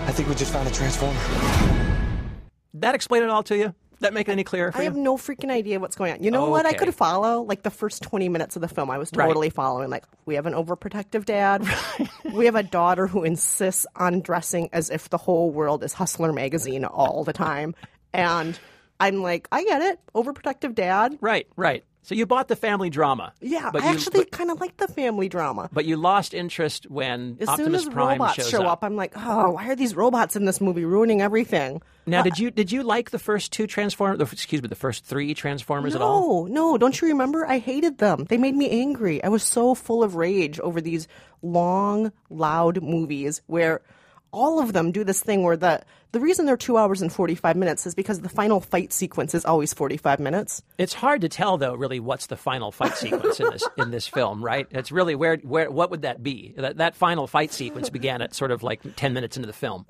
I 0.07 0.13
think 0.13 0.29
we 0.29 0.35
just 0.35 0.53
found 0.53 0.67
a 0.69 0.73
transformer. 0.73 1.19
That 2.75 2.95
explain 2.95 3.23
it 3.23 3.31
all 3.31 3.43
to 3.45 3.57
you? 3.57 3.75
That 4.01 4.15
make 4.15 4.29
it 4.29 4.33
any 4.33 4.45
clearer 4.45 4.73
for 4.73 4.79
I 4.79 4.83
you? 4.83 4.85
have 4.89 4.97
no 4.97 5.19
freaking 5.19 5.51
idea 5.51 5.79
what's 5.79 5.95
going 5.95 6.13
on. 6.15 6.23
You 6.23 6.31
know 6.31 6.49
what? 6.49 6.65
I 6.65 6.73
could 6.73 6.95
follow 6.95 7.43
like 7.43 7.63
the 7.63 7.71
first 7.71 8.03
20 8.03 8.31
minutes 8.31 8.57
of 8.57 8.63
the 8.63 8.69
film. 8.69 8.91
I 8.91 8.97
was 8.97 9.11
Right. 9.15 9.27
totally 9.27 9.51
following. 9.51 9.91
Like, 9.91 10.05
we 10.25 10.37
have 10.37 10.47
an 10.47 10.55
overprotective 10.55 11.27
dad. 11.27 11.63
we 12.33 12.47
have 12.47 12.55
a 12.55 12.63
daughter 12.63 13.07
who 13.07 13.25
insists 13.25 13.87
on 13.97 14.21
dressing 14.23 14.71
as 14.73 14.89
if 14.89 15.11
the 15.11 15.19
whole 15.19 15.51
world 15.51 15.85
is 15.85 15.93
Hustler 15.93 16.33
magazine 16.33 16.87
all 16.87 17.25
the 17.25 17.35
time. 17.35 17.75
And 18.15 18.59
I'm 18.99 19.23
like, 19.23 19.49
I 19.53 19.65
get 19.65 19.83
it. 19.83 20.01
Overprotective 20.15 20.75
dad. 20.75 21.19
Right, 21.21 21.47
right. 21.57 21.85
So 22.03 22.15
you 22.15 22.27
bought 22.27 22.49
the 22.49 22.57
family 22.57 22.91
drama. 22.91 23.33
Yeah, 23.41 23.71
but 23.73 23.83
I 23.83 23.87
you, 23.87 23.93
actually 23.93 24.25
kind 24.25 24.51
of 24.51 24.61
like 24.61 24.77
the 24.79 24.89
family 24.89 25.29
drama. 25.29 25.69
but 25.73 25.85
you 25.85 25.97
lost 25.97 26.35
interest 26.35 26.91
when 26.91 27.37
As 27.41 27.49
Optimus 27.49 27.83
soon 27.83 27.89
as 27.89 27.95
Prime 27.95 28.19
robots 28.21 28.49
show 28.49 28.63
up. 28.63 28.83
I'm 28.83 28.97
like, 28.97 29.13
oh, 29.17 29.51
why 29.53 29.69
are 29.69 29.77
these 29.77 29.95
robots 29.95 30.35
in 30.35 30.45
this 30.45 30.61
movie 30.61 30.85
ruining 30.85 31.21
everything? 31.21 31.83
Now, 32.07 32.21
uh, 32.21 32.23
did 32.23 32.39
you 32.39 32.51
did 32.51 32.73
you 32.73 32.83
like 32.83 33.11
the 33.11 33.19
first 33.19 33.53
two 33.53 33.67
Transformers? 33.67 34.33
Excuse 34.33 34.63
me, 34.63 34.69
the 34.69 34.75
first 34.75 35.05
three 35.05 35.35
Transformers 35.35 35.95
at 35.95 36.01
all? 36.01 36.47
No, 36.47 36.73
no, 36.73 36.79
don't 36.79 37.01
you 37.01 37.09
remember? 37.09 37.47
I 37.47 37.59
hated 37.59 37.99
them. 37.99 38.25
They 38.25 38.39
made 38.39 38.57
me 38.57 38.71
angry. 38.71 39.23
I 39.23 39.29
was 39.29 39.43
so 39.43 39.75
full 39.75 40.03
of 40.03 40.17
rage 40.17 40.59
over 40.59 40.81
these 40.81 41.07
long, 41.43 42.13
loud 42.31 42.83
movies 42.83 43.43
where 43.47 43.83
all 44.33 44.61
of 44.61 44.73
them 44.73 44.93
do 44.93 45.05
this 45.05 45.23
thing 45.23 45.43
where 45.43 45.57
the 45.57 45.83
the 46.13 46.21
reason 46.21 46.45
they're 46.45 46.57
two 46.57 46.77
hours 46.77 47.03
and 47.03 47.13
forty 47.13 47.35
five 47.35 47.57
minutes 47.57 47.87
is 47.87 47.95
because 47.95 48.21
the 48.21 48.29
final 48.29 48.61
fight 48.61 48.93
sequence 48.93 49.35
is 49.35 49.45
always 49.45 49.73
forty 49.73 49.97
five 49.97 50.19
minutes. 50.19 50.63
It's 50.79 50.93
hard 50.93 51.21
to 51.21 51.29
tell 51.29 51.57
though, 51.59 51.75
really, 51.75 52.01
what's 52.01 52.27
the 52.27 52.37
final 52.37 52.73
fight 52.73 52.97
sequence 52.97 53.39
in 53.39 53.51
this 53.51 53.69
in 53.77 53.91
this 53.91 54.07
film, 54.09 54.45
right? 54.45 54.67
It's 54.71 54.91
really 54.91 55.15
where 55.15 55.37
where 55.39 55.71
what 55.71 55.91
would 55.91 56.03
that 56.03 56.23
be? 56.23 56.55
That 56.57 56.79
that 56.79 56.95
final 56.97 57.27
fight 57.27 57.53
sequence 57.53 57.91
began 57.91 58.23
at 58.23 58.35
sort 58.35 58.51
of 58.51 58.63
like 58.63 58.81
ten 58.97 59.13
minutes 59.15 59.37
into 59.37 59.47
the 59.47 59.53
film. 59.53 59.87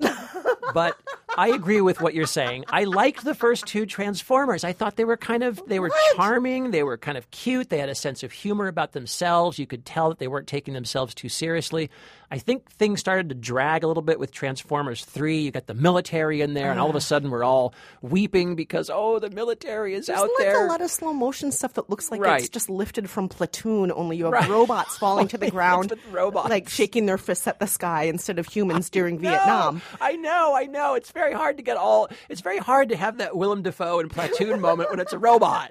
But 0.73 0.95
I 1.37 1.49
agree 1.49 1.81
with 1.81 2.01
what 2.01 2.13
you're 2.13 2.25
saying. 2.27 2.65
I 2.67 2.83
liked 2.83 3.23
the 3.23 3.35
first 3.35 3.65
two 3.65 3.85
Transformers. 3.85 4.63
I 4.63 4.73
thought 4.73 4.95
they 4.95 5.05
were 5.05 5.17
kind 5.17 5.43
of 5.43 5.61
they 5.67 5.79
were 5.79 5.91
charming. 6.15 6.71
They 6.71 6.83
were 6.83 6.97
kind 6.97 7.17
of 7.17 7.29
cute. 7.31 7.69
They 7.69 7.79
had 7.79 7.89
a 7.89 7.95
sense 7.95 8.23
of 8.23 8.31
humor 8.31 8.67
about 8.67 8.91
themselves. 8.91 9.57
You 9.57 9.67
could 9.67 9.85
tell 9.85 10.09
that 10.09 10.19
they 10.19 10.27
weren't 10.27 10.47
taking 10.47 10.73
themselves 10.73 11.13
too 11.15 11.29
seriously. 11.29 11.89
I 12.33 12.37
think 12.37 12.71
things 12.71 13.01
started 13.01 13.27
to 13.29 13.35
drag 13.35 13.83
a 13.83 13.87
little 13.87 14.01
bit 14.01 14.17
with 14.17 14.31
Transformers 14.31 15.03
3. 15.03 15.41
You 15.41 15.51
got 15.51 15.67
the 15.67 15.73
military 15.73 16.39
in 16.39 16.53
there, 16.53 16.71
and 16.71 16.79
all 16.79 16.87
of 16.87 16.95
a 16.95 16.97
uh-huh. 16.97 16.99
sudden 17.01 17.29
we're 17.29 17.43
all 17.43 17.73
weeping 18.01 18.55
because, 18.55 18.89
oh, 18.89 19.19
the 19.19 19.29
military 19.29 19.95
is 19.95 20.09
out 20.09 20.19
There's 20.19 20.29
like 20.39 20.47
there. 20.47 20.65
a 20.65 20.69
lot 20.69 20.81
of 20.81 20.89
slow 20.89 21.11
motion 21.11 21.51
stuff 21.51 21.73
that 21.73 21.89
looks 21.89 22.09
like 22.09 22.21
Right. 22.21 22.39
it's 22.39 22.47
just 22.49 22.69
lifted 22.69 23.09
from 23.09 23.27
Platoon, 23.27 23.91
only 23.91 24.15
you 24.15 24.25
have 24.25 24.33
Right. 24.33 24.49
robots 24.49 24.97
falling 24.97 25.27
to 25.27 25.37
the 25.37 25.51
ground, 25.51 25.93
robots. 26.09 26.49
like 26.49 26.69
shaking 26.69 27.05
their 27.05 27.17
fists 27.17 27.47
at 27.47 27.59
the 27.59 27.67
sky 27.67 28.03
instead 28.03 28.39
of 28.39 28.47
humans 28.47 28.89
during 28.89 29.19
Vietnam. 29.19 29.81
I 29.99 30.13
know, 30.13 30.55
I 30.55 30.67
know. 30.67 30.93
It's 30.93 31.11
very 31.11 31.20
hard 31.33 31.57
to 31.57 31.63
get 31.63 31.77
all. 31.77 32.09
It's 32.27 32.41
very 32.41 32.57
hard 32.57 32.89
to 32.89 32.97
have 32.97 33.17
that 33.19 33.37
Willem 33.37 33.61
Dafoe 33.61 33.99
and 33.99 34.09
Platoon 34.09 34.59
moment 34.59 34.89
when 34.89 34.99
it's 34.99 35.13
a 35.13 35.19
robot 35.19 35.69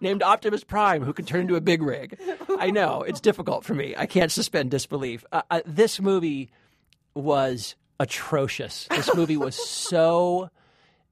named 0.00 0.22
Optimus 0.22 0.64
Prime 0.64 1.02
who 1.02 1.12
can 1.12 1.24
turn 1.24 1.42
into 1.42 1.56
a 1.56 1.60
big 1.60 1.82
rig. 1.82 2.18
I 2.58 2.70
know 2.70 3.02
it's 3.02 3.20
difficult 3.20 3.64
for 3.64 3.74
me. 3.74 3.94
I 3.96 4.06
can't 4.06 4.30
suspend 4.30 4.70
disbelief. 4.70 5.24
Uh, 5.32 5.42
uh, 5.50 5.60
this 5.64 6.00
movie 6.00 6.50
was 7.14 7.76
atrocious. 7.98 8.86
This 8.90 9.14
movie 9.14 9.36
was 9.36 9.54
so. 9.54 10.50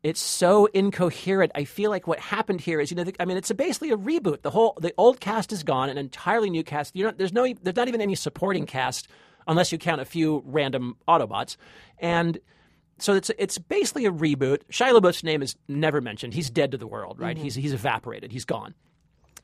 It's 0.04 0.20
so 0.20 0.66
incoherent. 0.66 1.50
I 1.56 1.64
feel 1.64 1.90
like 1.90 2.06
what 2.06 2.20
happened 2.20 2.60
here 2.60 2.80
is, 2.80 2.92
you 2.92 2.96
know, 2.96 3.04
I 3.18 3.24
mean, 3.24 3.36
it's 3.36 3.50
a, 3.50 3.54
basically 3.54 3.90
a 3.90 3.96
reboot. 3.96 4.42
The 4.42 4.50
whole, 4.50 4.78
the 4.80 4.94
old 4.96 5.18
cast 5.18 5.52
is 5.52 5.64
gone, 5.64 5.90
an 5.90 5.98
entirely 5.98 6.50
new 6.50 6.62
cast. 6.62 6.94
You 6.94 7.06
know, 7.06 7.10
there's 7.10 7.32
no, 7.32 7.52
there's 7.62 7.74
not 7.74 7.88
even 7.88 8.00
any 8.00 8.14
supporting 8.14 8.64
cast, 8.64 9.08
unless 9.48 9.72
you 9.72 9.78
count 9.78 10.00
a 10.00 10.04
few 10.04 10.44
random 10.46 10.96
Autobots, 11.08 11.56
and 11.98 12.38
so 12.98 13.14
it's 13.14 13.30
it's 13.38 13.58
basically 13.58 14.06
a 14.06 14.12
reboot. 14.12 14.62
Shia 14.70 14.98
LaBeouf's 14.98 15.24
name 15.24 15.42
is 15.42 15.56
never 15.68 16.00
mentioned. 16.00 16.34
He's 16.34 16.50
dead 16.50 16.72
to 16.72 16.78
the 16.78 16.86
world, 16.86 17.18
right? 17.18 17.36
Mm-hmm. 17.36 17.44
He's 17.44 17.54
he's 17.54 17.72
evaporated. 17.72 18.32
He's 18.32 18.44
gone. 18.44 18.74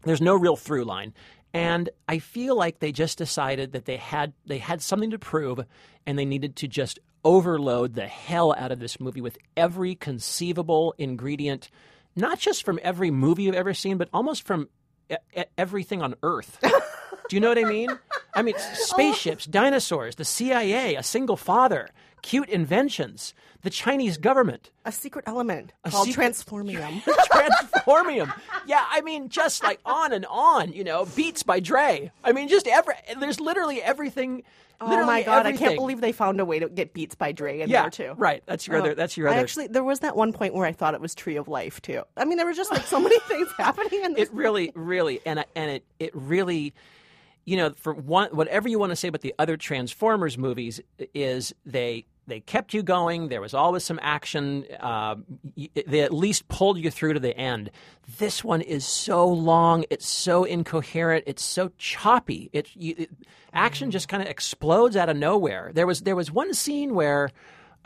There's 0.03 0.21
no 0.21 0.37
real 0.37 0.57
through 0.57 0.85
line. 0.85 1.15
And 1.53 1.89
I 2.09 2.19
feel 2.19 2.57
like 2.57 2.81
they 2.81 2.91
just 2.91 3.17
decided 3.17 3.73
that 3.73 3.85
they 3.85 3.97
had 3.97 4.33
they 4.45 4.59
had 4.59 4.83
something 4.83 5.11
to 5.11 5.19
prove 5.19 5.61
and 6.05 6.19
they 6.19 6.25
needed 6.25 6.57
to 6.57 6.69
just 6.69 6.99
overload 7.25 7.95
the 7.95 8.07
hell 8.07 8.55
out 8.59 8.73
of 8.73 8.81
this 8.81 9.01
movie 9.01 9.21
with 9.21 9.39
every 9.57 9.95
conceivable 9.95 10.95
ingredient, 10.99 11.71
not 12.17 12.39
just 12.39 12.65
from 12.65 12.79
every 12.83 13.11
movie 13.11 13.45
you've 13.45 13.55
ever 13.55 13.73
seen, 13.73 13.97
but 13.97 14.09
almost 14.13 14.47
from 14.47 14.69
e- 15.11 15.17
e- 15.37 15.45
everything 15.57 16.03
on 16.03 16.15
earth. 16.23 16.59
Do 17.29 17.37
you 17.37 17.41
know 17.41 17.49
what 17.49 17.59
I 17.59 17.65
mean? 17.65 17.89
I 18.35 18.43
mean, 18.43 18.55
oh. 18.59 18.75
spaceships, 18.75 19.47
dinosaurs, 19.47 20.17
the 20.17 20.25
CIA, 20.25 20.97
a 20.97 21.03
single 21.03 21.37
father, 21.37 21.89
cute 22.25 22.49
inventions, 22.49 23.35
the 23.63 23.71
Chinese 23.71 24.17
government, 24.17 24.71
A 24.85 24.91
secret 24.93 25.25
element 25.29 25.73
called 25.87 26.07
secret- 26.09 26.33
transformium. 26.33 27.03
Transformium. 27.31 28.33
Yeah, 28.67 28.85
I 28.91 29.01
mean, 29.03 29.29
just 29.29 29.63
like 29.63 29.79
on 29.85 30.13
and 30.13 30.27
on. 30.27 30.73
You 30.73 30.85
know, 30.85 31.07
Beats 31.17 31.43
by 31.43 31.61
Dre. 31.61 32.11
I 32.25 32.33
mean, 32.33 32.49
just 32.49 32.67
every. 32.67 32.95
There's 33.21 33.41
literally 33.41 33.83
everything. 33.83 34.43
Oh 34.81 35.07
my 35.07 35.23
god! 35.23 35.47
I 35.47 35.53
can't 35.53 35.77
believe 35.77 36.01
they 36.01 36.13
found 36.13 36.41
a 36.41 36.45
way 36.45 36.59
to 36.59 36.69
get 36.69 36.93
Beats 36.95 37.15
by 37.15 37.33
Dre 37.33 37.61
in 37.61 37.71
Yeah, 37.71 37.83
there 37.83 37.91
too. 37.91 38.15
right. 38.17 38.43
That's 38.47 38.67
your 38.67 38.77
Oh. 38.77 38.81
other. 38.81 38.95
That's 38.95 39.17
your 39.17 39.29
I 39.29 39.33
other. 39.33 39.41
actually, 39.41 39.69
there 39.69 39.85
was 39.85 40.01
that 40.01 40.17
one 40.17 40.33
point 40.33 40.53
where 40.55 40.67
I 40.67 40.73
thought 40.73 40.95
it 40.95 41.01
was 41.01 41.15
Tree 41.15 41.37
of 41.37 41.47
Life 41.47 41.81
too. 41.81 42.03
I 42.17 42.25
mean, 42.25 42.39
there 42.39 42.47
were 42.47 42.53
just 42.55 42.73
like 42.73 42.85
so 42.87 43.01
many 43.01 43.19
things 43.29 43.49
happening 43.57 44.03
in 44.05 44.15
this. 44.15 44.29
it 44.29 44.35
really, 44.35 44.73
really, 44.75 45.21
and 45.25 45.45
and 45.55 45.71
it 45.71 45.85
it 46.01 46.11
really, 46.15 46.75
you 47.45 47.57
know, 47.57 47.71
for 47.77 47.95
one, 47.95 48.31
whatever 48.33 48.69
you 48.69 48.79
want 48.79 48.91
to 48.91 48.97
say 48.97 49.09
about 49.09 49.21
the 49.21 49.35
other 49.39 49.57
Transformers 49.57 50.37
movies 50.37 50.81
is 51.15 51.55
they 51.65 52.05
they 52.27 52.41
kept 52.41 52.73
you 52.75 52.83
going. 52.83 53.29
There 53.29 53.41
was 53.41 53.55
always 53.55 53.85
some 53.85 53.99
action. 54.03 54.65
Uh, 54.81 55.17
they 55.87 56.01
at 56.01 56.13
least 56.13 56.49
pulled 56.49 56.79
you 56.79 56.91
through 56.91 57.15
to 57.15 57.21
the 57.21 57.37
end. 57.37 57.71
This 58.19 58.43
one 58.43 58.61
is 58.61 58.87
so 58.87 59.27
long. 59.29 59.85
It's 59.91 60.07
so 60.09 60.45
incoherent. 60.45 61.25
It's 61.27 61.45
so 61.45 61.71
choppy. 61.79 62.51
It, 62.53 62.69
you, 62.75 62.95
it 62.99 63.11
action 63.53 63.91
just 63.91 64.09
kind 64.09 64.23
of 64.23 64.29
explodes 64.29 64.97
out 64.97 65.09
of 65.09 65.17
nowhere. 65.17 65.71
There 65.75 65.87
was 65.87 66.01
there 66.01 66.17
was 66.17 66.31
one 66.31 66.55
scene 66.55 66.95
where 66.95 67.31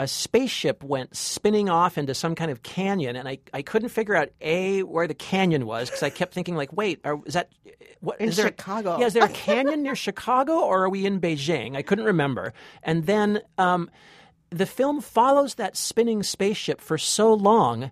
a 0.01 0.07
spaceship 0.07 0.85
went 0.85 1.17
spinning 1.17 1.69
off 1.69 1.99
into 1.99 2.15
some 2.15 2.37
kind 2.37 2.53
of 2.53 2.63
canyon, 2.63 3.17
and 3.17 3.29
I, 3.29 3.39
I 3.53 3.63
couldn't 3.63 3.89
figure 3.89 4.15
out 4.15 4.29
a 4.41 4.85
where 4.85 5.09
the 5.09 5.15
canyon 5.15 5.67
was 5.67 5.89
because 5.91 6.05
I 6.05 6.11
kept 6.11 6.33
thinking 6.35 6.55
like, 6.55 6.73
wait, 6.73 7.01
are, 7.03 7.19
is 7.27 7.35
that 7.35 7.51
what 7.99 8.21
In 8.21 8.29
is 8.29 8.37
there 8.37 8.47
a- 8.47 8.51
Chicago. 8.51 8.99
yeah, 9.01 9.07
is 9.07 9.15
there 9.15 9.25
a 9.25 9.29
canyon 9.29 9.83
near 9.83 9.97
Chicago, 9.97 10.61
or 10.61 10.85
are 10.85 10.89
we 10.89 11.05
in 11.05 11.21
Beijing? 11.21 11.77
I 11.77 11.83
couldn't 11.83 12.05
remember. 12.05 12.53
And 12.85 13.07
then 13.07 13.41
um, 13.59 13.91
the 14.51 14.67
film 14.67 15.01
follows 15.01 15.57
that 15.57 15.77
spinning 15.77 16.23
spaceship 16.23 16.81
for 16.81 16.99
so 16.99 17.33
long 17.33 17.91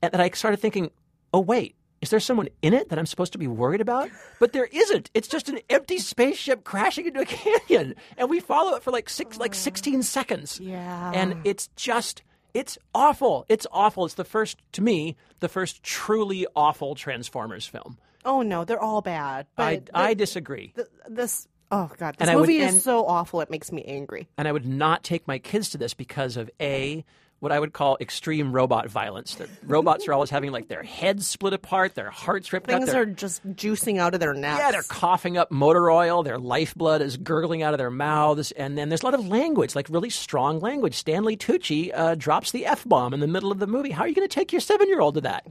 that 0.00 0.20
I 0.20 0.30
started 0.30 0.58
thinking, 0.58 0.90
oh 1.32 1.40
wait. 1.40 1.74
Is 2.00 2.10
there 2.10 2.20
someone 2.20 2.48
in 2.62 2.74
it 2.74 2.90
that 2.90 2.98
I'm 3.00 3.06
supposed 3.06 3.32
to 3.32 3.38
be 3.38 3.48
worried 3.48 3.80
about? 3.80 4.08
But 4.38 4.52
there 4.52 4.68
isn't. 4.70 5.10
It's 5.14 5.26
just 5.26 5.48
an 5.48 5.58
empty 5.68 5.98
spaceship 5.98 6.62
crashing 6.62 7.06
into 7.06 7.18
a 7.18 7.24
canyon, 7.24 7.96
and 8.16 8.30
we 8.30 8.38
follow 8.38 8.76
it 8.76 8.84
for 8.84 8.92
like 8.92 9.08
six, 9.08 9.36
like 9.36 9.50
mm. 9.50 9.56
16 9.56 10.04
seconds. 10.04 10.60
Yeah. 10.60 11.10
and 11.12 11.40
it's 11.42 11.66
just 11.74 12.22
it's 12.54 12.78
awful. 12.94 13.46
It's 13.48 13.66
awful. 13.70 14.04
It's 14.04 14.14
the 14.14 14.24
first 14.24 14.58
to 14.72 14.82
me, 14.82 15.16
the 15.40 15.48
first 15.48 15.82
truly 15.82 16.46
awful 16.56 16.94
Transformers 16.94 17.66
film. 17.66 17.98
Oh 18.24 18.42
no, 18.42 18.64
they're 18.64 18.80
all 18.80 19.00
bad. 19.00 19.46
But 19.56 19.90
I 19.94 20.10
I 20.10 20.14
disagree. 20.14 20.72
th- 20.74 20.88
this. 21.08 21.46
Oh 21.70 21.90
god, 21.98 22.14
this 22.16 22.20
And 22.20 22.30
I 22.30 22.36
would- 22.36 22.42
movie 22.48 22.60
and- 22.62 22.76
is 22.76 22.82
so 22.82 23.04
awful. 23.06 23.40
It 23.40 23.50
makes 23.50 23.70
me 23.72 23.84
angry. 23.84 24.28
and 24.38 24.48
I 24.48 24.52
would 24.52 24.66
not 24.66 25.02
take 25.04 25.26
my 25.28 25.38
kids 25.38 25.70
to 25.70 25.78
this 25.78 25.94
because 25.94 26.36
of 26.36 26.50
a 26.60 27.04
what 27.40 27.52
I 27.52 27.60
would 27.60 27.72
call 27.72 27.96
extreme 28.00 28.50
robot 28.52 28.88
violence. 28.88 29.36
The 29.36 29.48
robots 29.62 30.08
are 30.08 30.12
always 30.12 30.28
having 30.28 30.50
like 30.50 30.66
their 30.66 30.82
heads 30.82 31.28
split 31.28 31.52
apart, 31.52 31.94
their 31.94 32.10
hearts 32.10 32.52
ripped 32.52 32.68
out. 32.68 32.80
Things 32.80 32.92
are 32.94 33.06
just 33.06 33.46
juicing 33.54 33.98
out 33.98 34.12
of 34.14 34.18
their 34.18 34.34
necks. 34.34 34.58
yeah, 34.58 34.72
they're 34.72 34.82
coughing 34.82 35.36
up 35.38 35.52
motor 35.52 35.88
oil. 35.88 36.24
Their 36.24 36.38
lifeblood 36.38 37.00
is 37.00 37.16
gurgling 37.16 37.62
out 37.62 37.74
of 37.74 37.78
their 37.78 37.90
mouths, 37.92 38.50
and 38.52 38.76
then 38.76 38.88
there's 38.88 39.02
a 39.02 39.04
lot 39.04 39.14
of 39.14 39.24
language, 39.28 39.76
like 39.76 39.88
really 39.88 40.10
strong 40.10 40.58
language. 40.58 40.94
Stanley 40.96 41.36
Tucci 41.36 41.92
uh, 41.94 42.16
drops 42.16 42.50
the 42.50 42.66
f 42.66 42.84
bomb 42.84 43.14
in 43.14 43.20
the 43.20 43.28
middle 43.28 43.52
of 43.52 43.60
the 43.60 43.68
movie. 43.68 43.90
How 43.92 44.02
are 44.02 44.08
you 44.08 44.16
going 44.16 44.26
to 44.28 44.34
take 44.34 44.50
your 44.50 44.60
seven 44.60 44.88
year 44.88 45.00
old 45.00 45.14
to 45.14 45.20
that? 45.20 45.46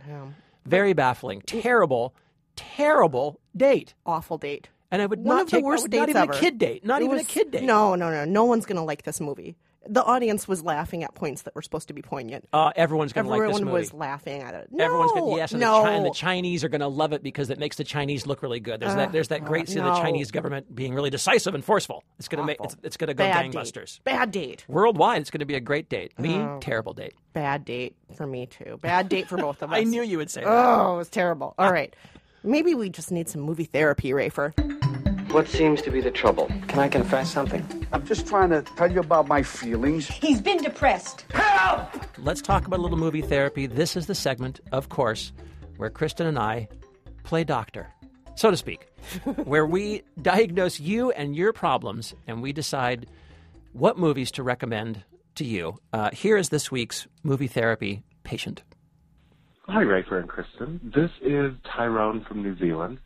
Very 0.65 0.91
baffling, 0.91 1.41
terrible, 1.45 2.13
terrible 2.57 3.39
date. 3.55 3.93
awful 4.05 4.37
date. 4.37 4.67
And 4.91 5.01
I 5.01 5.05
would 5.05 5.19
One 5.19 5.35
not 5.37 5.41
of 5.43 5.47
the 5.51 5.57
take 5.57 5.63
I 5.65 5.67
worst 5.67 5.83
would 5.83 5.93
not 5.93 6.09
even 6.09 6.23
ever. 6.23 6.31
a 6.33 6.39
kid 6.39 6.57
date. 6.57 6.85
Not 6.85 7.01
It 7.01 7.05
even 7.05 7.17
was- 7.17 7.25
a 7.25 7.29
kid 7.29 7.51
date. 7.51 7.63
No, 7.63 7.95
no, 7.95 8.09
no. 8.09 8.25
No 8.25 8.45
one's 8.45 8.65
gonna 8.65 8.85
like 8.85 9.03
this 9.03 9.19
movie. 9.19 9.55
The 9.89 10.03
audience 10.03 10.49
was 10.49 10.63
laughing 10.63 11.05
at 11.05 11.15
points 11.15 11.43
that 11.43 11.55
were 11.55 11.61
supposed 11.61 11.87
to 11.87 11.93
be 11.93 12.01
poignant. 12.01 12.45
Uh, 12.51 12.73
everyone's 12.75 13.13
going 13.13 13.23
to 13.23 13.29
like 13.31 13.39
this 13.39 13.47
movie. 13.53 13.61
Everyone 13.61 13.73
was 13.79 13.93
laughing 13.93 14.41
at 14.41 14.53
it. 14.53 14.67
No, 14.69 14.83
Everyone's 14.83 15.11
gonna, 15.13 15.35
yes, 15.37 15.51
and, 15.53 15.61
no. 15.61 15.83
the, 15.83 15.89
and 15.91 16.05
the 16.05 16.09
Chinese 16.11 16.65
are 16.65 16.67
going 16.67 16.81
to 16.81 16.89
love 16.89 17.13
it 17.13 17.23
because 17.23 17.49
it 17.49 17.57
makes 17.57 17.77
the 17.77 17.85
Chinese 17.85 18.27
look 18.27 18.41
really 18.41 18.59
good. 18.59 18.81
There's 18.81 18.95
that. 18.95 19.13
There's 19.13 19.29
that 19.29 19.45
great 19.45 19.69
scene 19.69 19.79
of 19.79 19.95
the. 19.95 20.01
Chinese 20.01 20.29
government 20.29 20.75
being 20.75 20.93
really 20.93 21.09
decisive 21.09 21.55
and 21.55 21.63
forceful. 21.63 22.03
It's 22.19 22.27
going 22.27 22.39
to 22.41 22.45
make. 22.45 22.57
It's, 22.61 22.75
it's 22.83 22.97
going 22.97 23.07
to 23.07 23.13
go 23.13 23.23
Bad 23.23 23.45
gangbusters. 23.53 23.93
Date. 23.99 24.03
Bad 24.03 24.31
date. 24.31 24.65
Worldwide, 24.67 25.21
it's 25.21 25.31
going 25.31 25.39
to 25.39 25.45
be 25.45 25.55
a 25.55 25.61
great 25.61 25.87
date. 25.87 26.19
Me, 26.19 26.35
Oh. 26.35 26.57
terrible 26.59 26.91
date. 26.91 27.13
Bad 27.31 27.63
date 27.63 27.95
for 28.13 28.27
me 28.27 28.47
too. 28.47 28.79
Bad 28.81 29.07
date 29.07 29.29
for 29.29 29.37
both 29.37 29.63
of 29.63 29.71
us. 29.71 29.77
I 29.79 29.83
knew 29.85 30.01
you 30.03 30.17
would 30.17 30.29
say 30.29 30.43
that. 30.43 30.49
Oh, 30.49 30.95
it 30.95 30.97
was 30.97 31.09
terrible. 31.09 31.55
All 31.57 31.71
right. 31.71 31.95
Maybe 32.47 32.73
we 32.75 32.89
just 32.89 33.11
need 33.11 33.27
some 33.27 33.41
movie 33.41 33.65
therapy, 33.65 34.11
Rafer. 34.11 34.53
What 35.33 35.49
seems 35.49 35.81
to 35.81 35.91
be 35.91 35.99
the 35.99 36.11
trouble? 36.11 36.49
Can 36.69 36.79
I 36.79 36.87
confess 36.87 37.29
something? 37.29 37.85
I'm 37.91 38.05
just 38.05 38.25
trying 38.25 38.51
to 38.51 38.61
tell 38.61 38.89
you 38.89 39.01
about 39.01 39.27
my 39.27 39.43
feelings. 39.43 40.07
He's 40.07 40.39
been 40.39 40.63
depressed. 40.63 41.25
Help! 41.31 41.89
Let's 42.17 42.41
talk 42.41 42.65
about 42.65 42.79
a 42.79 42.81
little 42.81 42.97
movie 42.97 43.21
therapy. 43.21 43.67
This 43.67 43.97
is 43.97 44.05
the 44.05 44.15
segment, 44.15 44.61
of 44.71 44.87
course, 44.87 45.33
where 45.75 45.89
Kristen 45.89 46.25
and 46.25 46.39
I 46.39 46.69
play 47.23 47.43
doctor, 47.43 47.87
so 48.35 48.49
to 48.49 48.55
speak, 48.55 48.87
where 49.43 49.65
we 49.65 50.03
diagnose 50.21 50.79
you 50.79 51.11
and 51.11 51.35
your 51.35 51.51
problems, 51.51 52.15
and 52.27 52.41
we 52.41 52.53
decide 52.53 53.07
what 53.73 53.97
movies 53.97 54.31
to 54.31 54.43
recommend 54.43 55.03
to 55.35 55.43
you. 55.43 55.77
Uh, 55.91 56.11
here 56.11 56.37
is 56.37 56.47
this 56.47 56.71
week's 56.71 57.07
movie 57.23 57.47
therapy 57.47 58.03
patient. 58.23 58.63
Hi, 59.69 59.83
Rafer 59.83 60.21
and 60.21 60.29
Kristen. 60.29 60.79
This 60.95 61.11
is 61.21 61.51
Tyrone 61.75 62.23
from 62.25 62.41
New 62.41 62.57
Zealand. 62.57 62.99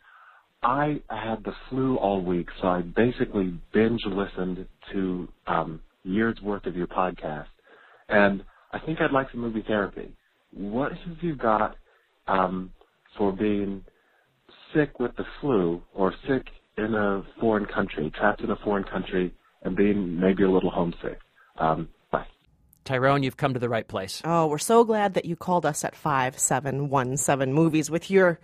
I 0.62 1.02
had 1.10 1.42
the 1.42 1.52
flu 1.68 1.96
all 1.96 2.22
week, 2.22 2.46
so 2.60 2.68
I 2.68 2.82
basically 2.82 3.58
binge 3.74 4.00
listened 4.06 4.68
to 4.92 5.28
um, 5.48 5.80
years 6.04 6.36
worth 6.40 6.64
of 6.66 6.76
your 6.76 6.86
podcast, 6.86 7.48
and 8.08 8.44
I 8.70 8.78
think 8.78 9.00
I'd 9.00 9.10
like 9.10 9.28
some 9.32 9.40
movie 9.40 9.64
therapy. 9.66 10.14
What 10.52 10.92
have 10.92 11.16
you 11.20 11.34
got 11.34 11.74
um, 12.28 12.70
for 13.18 13.32
being 13.32 13.84
sick 14.72 15.00
with 15.00 15.16
the 15.16 15.24
flu 15.40 15.82
or 15.92 16.14
sick 16.28 16.46
in 16.78 16.94
a 16.94 17.24
foreign 17.40 17.66
country, 17.66 18.12
trapped 18.16 18.40
in 18.40 18.52
a 18.52 18.56
foreign 18.62 18.84
country, 18.84 19.34
and 19.62 19.74
being 19.74 20.18
maybe 20.18 20.44
a 20.44 20.50
little 20.50 20.70
homesick? 20.70 21.18
Um. 21.58 21.88
Tyrone, 22.84 23.22
you've 23.22 23.36
come 23.36 23.54
to 23.54 23.60
the 23.60 23.68
right 23.68 23.86
place. 23.86 24.22
Oh, 24.24 24.46
we're 24.46 24.58
so 24.58 24.84
glad 24.84 25.14
that 25.14 25.24
you 25.24 25.36
called 25.36 25.64
us 25.66 25.84
at 25.84 25.94
5717 25.94 27.54
Movies 27.54 27.90
with 27.90 28.10
your 28.10 28.40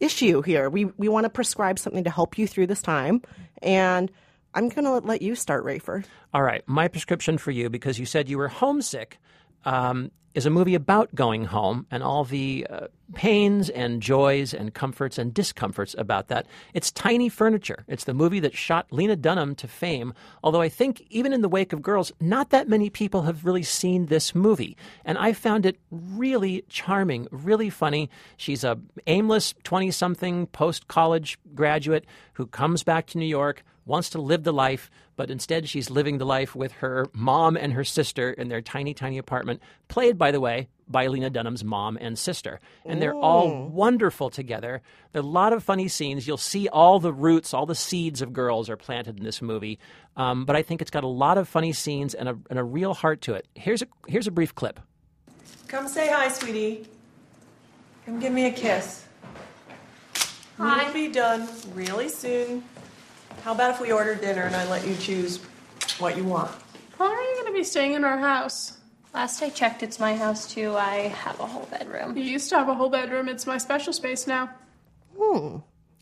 issue 0.00 0.42
here. 0.42 0.68
We 0.70 0.86
we 0.86 1.08
want 1.08 1.24
to 1.24 1.30
prescribe 1.30 1.78
something 1.78 2.04
to 2.04 2.10
help 2.10 2.38
you 2.38 2.46
through 2.46 2.66
this 2.66 2.82
time. 2.82 3.22
And 3.62 4.10
I'm 4.54 4.68
going 4.68 4.84
to 4.84 5.06
let 5.06 5.22
you 5.22 5.34
start, 5.34 5.64
Rafer. 5.64 6.04
All 6.32 6.42
right, 6.42 6.62
my 6.66 6.88
prescription 6.88 7.38
for 7.38 7.50
you, 7.50 7.70
because 7.70 7.98
you 7.98 8.06
said 8.06 8.28
you 8.28 8.38
were 8.38 8.48
homesick, 8.48 9.18
um, 9.64 10.10
is 10.34 10.46
a 10.46 10.50
movie 10.50 10.74
about 10.74 11.14
going 11.14 11.44
home 11.46 11.86
and 11.90 12.02
all 12.02 12.24
the 12.24 12.66
uh, 12.68 12.86
pains 13.14 13.70
and 13.70 14.02
joys 14.02 14.52
and 14.52 14.74
comforts 14.74 15.18
and 15.18 15.32
discomforts 15.32 15.94
about 15.98 16.28
that. 16.28 16.46
It's 16.74 16.90
Tiny 16.90 17.28
Furniture. 17.28 17.84
It's 17.88 18.04
the 18.04 18.14
movie 18.14 18.40
that 18.40 18.54
shot 18.54 18.86
Lena 18.90 19.16
Dunham 19.16 19.54
to 19.56 19.68
fame, 19.68 20.12
although 20.42 20.60
I 20.60 20.68
think 20.68 21.02
even 21.10 21.32
in 21.32 21.40
the 21.40 21.48
wake 21.48 21.72
of 21.72 21.82
Girls, 21.82 22.12
not 22.20 22.50
that 22.50 22.68
many 22.68 22.90
people 22.90 23.22
have 23.22 23.44
really 23.44 23.62
seen 23.62 24.06
this 24.06 24.34
movie. 24.34 24.76
And 25.04 25.16
I 25.18 25.32
found 25.32 25.64
it 25.64 25.78
really 25.90 26.64
charming, 26.68 27.26
really 27.30 27.70
funny. 27.70 28.10
She's 28.36 28.64
a 28.64 28.78
aimless 29.06 29.54
20-something 29.64 30.48
post-college 30.48 31.38
graduate 31.54 32.04
who 32.34 32.46
comes 32.46 32.82
back 32.82 33.06
to 33.08 33.18
New 33.18 33.26
York, 33.26 33.64
wants 33.86 34.10
to 34.10 34.20
live 34.20 34.44
the 34.44 34.52
life, 34.52 34.90
but 35.16 35.30
instead 35.30 35.68
she's 35.68 35.90
living 35.90 36.18
the 36.18 36.26
life 36.26 36.54
with 36.54 36.72
her 36.72 37.06
mom 37.12 37.56
and 37.56 37.72
her 37.72 37.84
sister 37.84 38.30
in 38.30 38.48
their 38.48 38.60
tiny, 38.60 38.94
tiny 38.94 39.18
apartment, 39.18 39.60
played, 39.88 40.17
by 40.18 40.32
the 40.32 40.40
way, 40.40 40.68
by 40.88 41.06
Lena 41.06 41.30
Dunham's 41.30 41.64
mom 41.64 41.96
and 42.00 42.18
sister. 42.18 42.60
And 42.84 43.00
they're 43.00 43.14
all 43.14 43.68
wonderful 43.68 44.30
together. 44.30 44.82
There 45.12 45.20
are 45.20 45.24
a 45.24 45.28
lot 45.28 45.52
of 45.52 45.62
funny 45.62 45.88
scenes. 45.88 46.26
You'll 46.26 46.36
see 46.36 46.68
all 46.68 46.98
the 46.98 47.12
roots, 47.12 47.54
all 47.54 47.66
the 47.66 47.74
seeds 47.74 48.20
of 48.20 48.32
girls 48.32 48.68
are 48.68 48.76
planted 48.76 49.18
in 49.18 49.24
this 49.24 49.40
movie. 49.40 49.78
Um, 50.16 50.44
but 50.44 50.56
I 50.56 50.62
think 50.62 50.82
it's 50.82 50.90
got 50.90 51.04
a 51.04 51.08
lot 51.08 51.38
of 51.38 51.48
funny 51.48 51.72
scenes 51.72 52.14
and 52.14 52.28
a, 52.28 52.38
and 52.50 52.58
a 52.58 52.64
real 52.64 52.94
heart 52.94 53.20
to 53.22 53.34
it. 53.34 53.46
Here's 53.54 53.82
a, 53.82 53.86
here's 54.06 54.26
a 54.26 54.30
brief 54.30 54.54
clip. 54.54 54.80
Come 55.68 55.88
say 55.88 56.08
hi, 56.10 56.28
sweetie. 56.28 56.86
Come 58.06 58.18
give 58.20 58.32
me 58.32 58.46
a 58.46 58.52
kiss. 58.52 59.04
Hi. 60.56 60.84
We'll 60.84 60.92
be 60.92 61.08
done 61.12 61.46
really 61.74 62.08
soon. 62.08 62.64
How 63.42 63.52
about 63.52 63.74
if 63.74 63.80
we 63.80 63.92
order 63.92 64.14
dinner 64.14 64.42
and 64.42 64.56
I 64.56 64.68
let 64.68 64.86
you 64.86 64.96
choose 64.96 65.38
what 65.98 66.16
you 66.16 66.24
want? 66.24 66.50
How 66.98 67.04
long 67.04 67.14
are 67.14 67.22
you 67.22 67.34
going 67.34 67.46
to 67.46 67.52
be 67.52 67.62
staying 67.64 67.92
in 67.92 68.04
our 68.04 68.18
house? 68.18 68.77
Last 69.14 69.42
I 69.42 69.50
checked, 69.50 69.82
it's 69.82 69.98
my 69.98 70.14
house 70.16 70.52
too. 70.52 70.76
I 70.76 71.08
have 71.08 71.40
a 71.40 71.46
whole 71.46 71.66
bedroom. 71.70 72.16
You 72.16 72.24
used 72.24 72.50
to 72.50 72.58
have 72.58 72.68
a 72.68 72.74
whole 72.74 72.90
bedroom. 72.90 73.28
It's 73.28 73.46
my 73.46 73.58
special 73.58 73.92
space 73.92 74.26
now. 74.26 74.50
Hmm. 75.18 75.58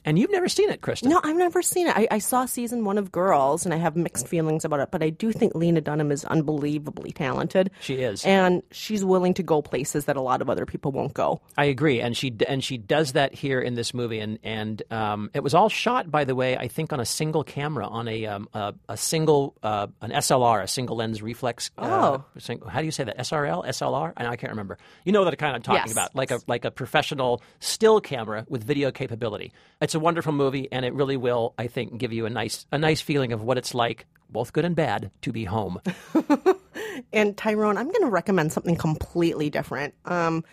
And 0.06 0.18
you've 0.18 0.30
never 0.30 0.48
seen 0.48 0.70
it, 0.70 0.80
Kristen. 0.80 1.10
No, 1.10 1.20
I've 1.24 1.36
never 1.36 1.60
seen 1.62 1.88
it. 1.88 1.96
I, 1.96 2.06
I 2.12 2.18
saw 2.18 2.46
season 2.46 2.84
one 2.84 2.96
of 2.96 3.10
Girls, 3.12 3.64
and 3.64 3.74
I 3.74 3.76
have 3.76 3.96
mixed 3.96 4.28
feelings 4.28 4.64
about 4.64 4.78
it. 4.80 4.90
But 4.92 5.02
I 5.02 5.10
do 5.10 5.32
think 5.32 5.54
Lena 5.56 5.80
Dunham 5.80 6.12
is 6.12 6.24
unbelievably 6.24 7.10
talented. 7.12 7.70
She 7.80 7.96
is. 7.96 8.24
and 8.24 8.62
she's 8.70 9.04
willing 9.04 9.34
to 9.34 9.42
go 9.42 9.60
places 9.62 10.04
that 10.04 10.16
a 10.16 10.20
lot 10.20 10.40
of 10.40 10.48
other 10.48 10.64
people 10.64 10.92
won't 10.92 11.12
go. 11.12 11.40
I 11.58 11.64
agree, 11.64 12.00
and 12.00 12.16
she 12.16 12.32
and 12.48 12.62
she 12.62 12.78
does 12.78 13.12
that 13.12 13.34
here 13.34 13.60
in 13.60 13.74
this 13.74 13.92
movie, 13.92 14.20
and 14.20 14.38
and 14.44 14.80
um, 14.92 15.30
it 15.34 15.42
was 15.42 15.54
all 15.54 15.68
shot, 15.68 16.10
by 16.10 16.24
the 16.24 16.36
way, 16.36 16.56
I 16.56 16.68
think 16.68 16.92
on 16.92 17.00
a 17.00 17.04
single 17.04 17.42
camera, 17.42 17.86
on 17.88 18.06
a 18.06 18.26
um, 18.26 18.48
a, 18.54 18.74
a 18.88 18.96
single 18.96 19.56
uh, 19.64 19.88
an 20.00 20.12
SLR, 20.12 20.62
a 20.62 20.68
single 20.68 20.96
lens 20.96 21.20
reflex. 21.20 21.70
Uh, 21.76 21.94
Oh. 21.96 22.24
how 22.68 22.78
do 22.80 22.84
you 22.84 22.92
say 22.92 23.02
that? 23.04 23.18
SRL, 23.18 23.66
SLR? 23.66 24.12
I, 24.16 24.26
I 24.26 24.36
can't 24.36 24.52
remember. 24.52 24.78
You 25.04 25.10
know 25.10 25.24
the 25.24 25.34
kind 25.36 25.56
I'm 25.56 25.62
talking 25.62 25.82
Yes. 25.86 25.92
about, 25.92 26.14
like 26.14 26.30
a 26.30 26.38
like 26.46 26.64
a 26.64 26.70
professional 26.70 27.42
still 27.58 28.00
camera 28.00 28.46
with 28.48 28.62
video 28.62 28.92
capability. 28.92 29.52
It's 29.80 29.95
a 29.96 30.00
wonderful 30.00 30.32
movie, 30.32 30.68
and 30.70 30.84
it 30.84 30.94
really 30.94 31.16
will, 31.16 31.54
I 31.58 31.66
think, 31.66 31.98
give 31.98 32.12
you 32.12 32.26
a 32.26 32.30
nice 32.30 32.66
a 32.70 32.78
nice 32.78 33.00
feeling 33.00 33.32
of 33.32 33.42
what 33.42 33.58
it's 33.58 33.74
like, 33.74 34.06
both 34.30 34.52
good 34.52 34.64
and 34.64 34.76
bad, 34.76 35.10
to 35.22 35.32
be 35.32 35.44
home. 35.44 35.80
And 37.12 37.36
Tyrone, 37.36 37.78
I'm 37.78 37.90
going 37.90 38.02
to 38.02 38.10
recommend 38.10 38.52
something 38.52 38.76
completely 38.76 39.50
different. 39.50 39.94
Um, 40.04 40.44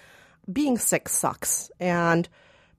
being 0.52 0.78
sick 0.78 1.08
sucks, 1.08 1.72
and 1.80 2.28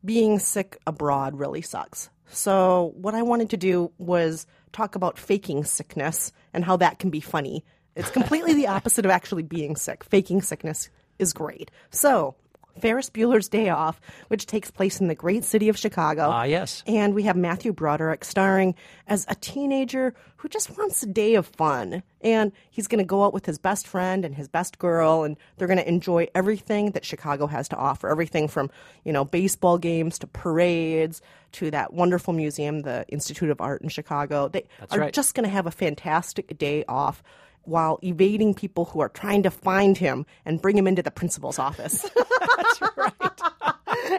being 0.04 0.38
sick 0.38 0.78
abroad 0.86 1.38
really 1.38 1.62
sucks. 1.62 2.10
So, 2.28 2.92
what 2.96 3.14
I 3.14 3.22
wanted 3.22 3.50
to 3.50 3.56
do 3.56 3.92
was 3.98 4.46
talk 4.72 4.96
about 4.96 5.18
faking 5.18 5.64
sickness 5.64 6.32
and 6.52 6.64
how 6.64 6.76
that 6.78 6.98
can 6.98 7.10
be 7.10 7.20
funny. 7.20 7.64
It's 7.96 8.10
completely 8.10 8.54
the 8.54 8.66
opposite 8.68 9.04
of 9.04 9.10
actually 9.10 9.44
being 9.44 9.76
sick. 9.76 10.04
Faking 10.04 10.42
sickness 10.42 10.90
is 11.18 11.32
great. 11.32 11.70
So, 11.90 12.34
Ferris 12.80 13.10
Bueller's 13.10 13.48
Day 13.48 13.68
Off, 13.68 14.00
which 14.28 14.46
takes 14.46 14.70
place 14.70 15.00
in 15.00 15.08
the 15.08 15.14
great 15.14 15.44
city 15.44 15.68
of 15.68 15.78
Chicago. 15.78 16.28
Ah, 16.30 16.44
yes. 16.44 16.82
And 16.86 17.14
we 17.14 17.22
have 17.24 17.36
Matthew 17.36 17.72
Broderick 17.72 18.24
starring 18.24 18.74
as 19.06 19.26
a 19.28 19.34
teenager 19.34 20.14
who 20.36 20.48
just 20.48 20.76
wants 20.76 21.02
a 21.02 21.06
day 21.06 21.34
of 21.34 21.46
fun. 21.46 22.02
And 22.20 22.52
he's 22.70 22.86
going 22.86 22.98
to 22.98 23.04
go 23.04 23.24
out 23.24 23.32
with 23.32 23.46
his 23.46 23.58
best 23.58 23.86
friend 23.86 24.24
and 24.24 24.34
his 24.34 24.48
best 24.48 24.78
girl, 24.78 25.22
and 25.22 25.36
they're 25.56 25.68
going 25.68 25.78
to 25.78 25.88
enjoy 25.88 26.28
everything 26.34 26.90
that 26.92 27.04
Chicago 27.04 27.46
has 27.46 27.68
to 27.68 27.76
offer. 27.76 28.10
Everything 28.10 28.48
from, 28.48 28.70
you 29.04 29.12
know, 29.12 29.24
baseball 29.24 29.78
games 29.78 30.18
to 30.18 30.26
parades 30.26 31.22
to 31.52 31.70
that 31.70 31.94
wonderful 31.94 32.34
museum, 32.34 32.80
the 32.80 33.06
Institute 33.08 33.50
of 33.50 33.60
Art 33.60 33.82
in 33.82 33.88
Chicago. 33.88 34.48
They 34.48 34.64
That's 34.80 34.94
are 34.94 35.00
right. 35.00 35.12
just 35.12 35.34
going 35.34 35.44
to 35.44 35.50
have 35.50 35.66
a 35.66 35.70
fantastic 35.70 36.58
day 36.58 36.84
off 36.88 37.22
while 37.66 37.98
evading 38.02 38.54
people 38.54 38.86
who 38.86 39.00
are 39.00 39.08
trying 39.08 39.42
to 39.42 39.50
find 39.50 39.98
him 39.98 40.26
and 40.44 40.60
bring 40.60 40.76
him 40.76 40.86
into 40.86 41.02
the 41.02 41.10
principal's 41.10 41.58
office. 41.58 42.02
That's 42.56 42.80
right. 42.96 43.40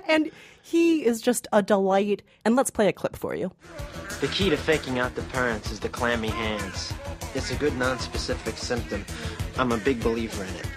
and 0.08 0.32
he 0.62 1.06
is 1.06 1.22
just 1.22 1.48
a 1.54 1.62
delight. 1.62 2.24
And 2.44 2.56
let's 2.56 2.70
play 2.70 2.88
a 2.88 2.94
clip 2.94 3.16
for 3.16 3.36
you. 3.36 3.52
The 4.22 4.28
key 4.28 4.50
to 4.50 4.58
faking 4.58 5.00
out 5.00 5.16
the 5.16 5.22
parents 5.24 5.72
is 5.72 5.80
the 5.80 5.90
clammy 5.90 6.30
hands. 6.30 6.94
It's 7.36 7.52
a 7.52 7.56
good 7.56 7.78
non-specific 7.78 8.58
symptom. 8.58 9.06
I'm 9.58 9.72
a 9.72 9.78
big 9.78 10.02
believer 10.02 10.44
in 10.44 10.56
it. 10.56 10.68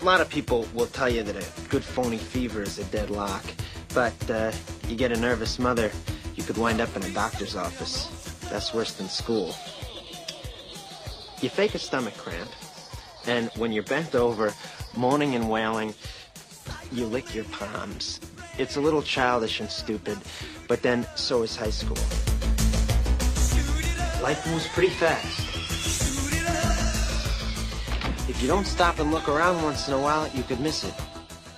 A 0.00 0.04
lot 0.04 0.20
of 0.20 0.28
people 0.28 0.66
will 0.74 0.86
tell 0.86 1.08
you 1.08 1.22
that 1.22 1.36
a 1.36 1.68
good 1.68 1.84
phony 1.84 2.18
fever 2.18 2.60
is 2.60 2.78
a 2.78 2.84
deadlock, 2.84 3.44
but 3.94 4.30
uh, 4.30 4.52
you 4.88 4.96
get 4.96 5.12
a 5.12 5.16
nervous 5.16 5.58
mother, 5.58 5.90
you 6.34 6.42
could 6.42 6.58
wind 6.58 6.80
up 6.80 6.94
in 6.96 7.02
a 7.04 7.10
doctor's 7.10 7.56
office. 7.56 8.08
That's 8.50 8.74
worse 8.74 8.94
than 8.94 9.08
school. 9.08 9.54
You 11.42 11.48
fake 11.48 11.74
a 11.74 11.78
stomach 11.80 12.16
cramp, 12.18 12.50
and 13.26 13.50
when 13.56 13.72
you're 13.72 13.82
bent 13.82 14.14
over, 14.14 14.54
moaning 14.96 15.34
and 15.34 15.50
wailing, 15.50 15.92
you 16.92 17.04
lick 17.04 17.34
your 17.34 17.42
palms. 17.46 18.20
It's 18.58 18.76
a 18.76 18.80
little 18.80 19.02
childish 19.02 19.58
and 19.58 19.68
stupid, 19.68 20.18
but 20.68 20.82
then 20.82 21.04
so 21.16 21.42
is 21.42 21.56
high 21.56 21.70
school. 21.70 21.96
Life 24.22 24.46
moves 24.46 24.68
pretty 24.68 24.90
fast. 24.90 25.40
If 28.28 28.40
you 28.40 28.46
don't 28.46 28.64
stop 28.64 29.00
and 29.00 29.10
look 29.10 29.28
around 29.28 29.64
once 29.64 29.88
in 29.88 29.94
a 29.94 30.00
while, 30.00 30.30
you 30.36 30.44
could 30.44 30.60
miss 30.60 30.84
it. 30.84 30.94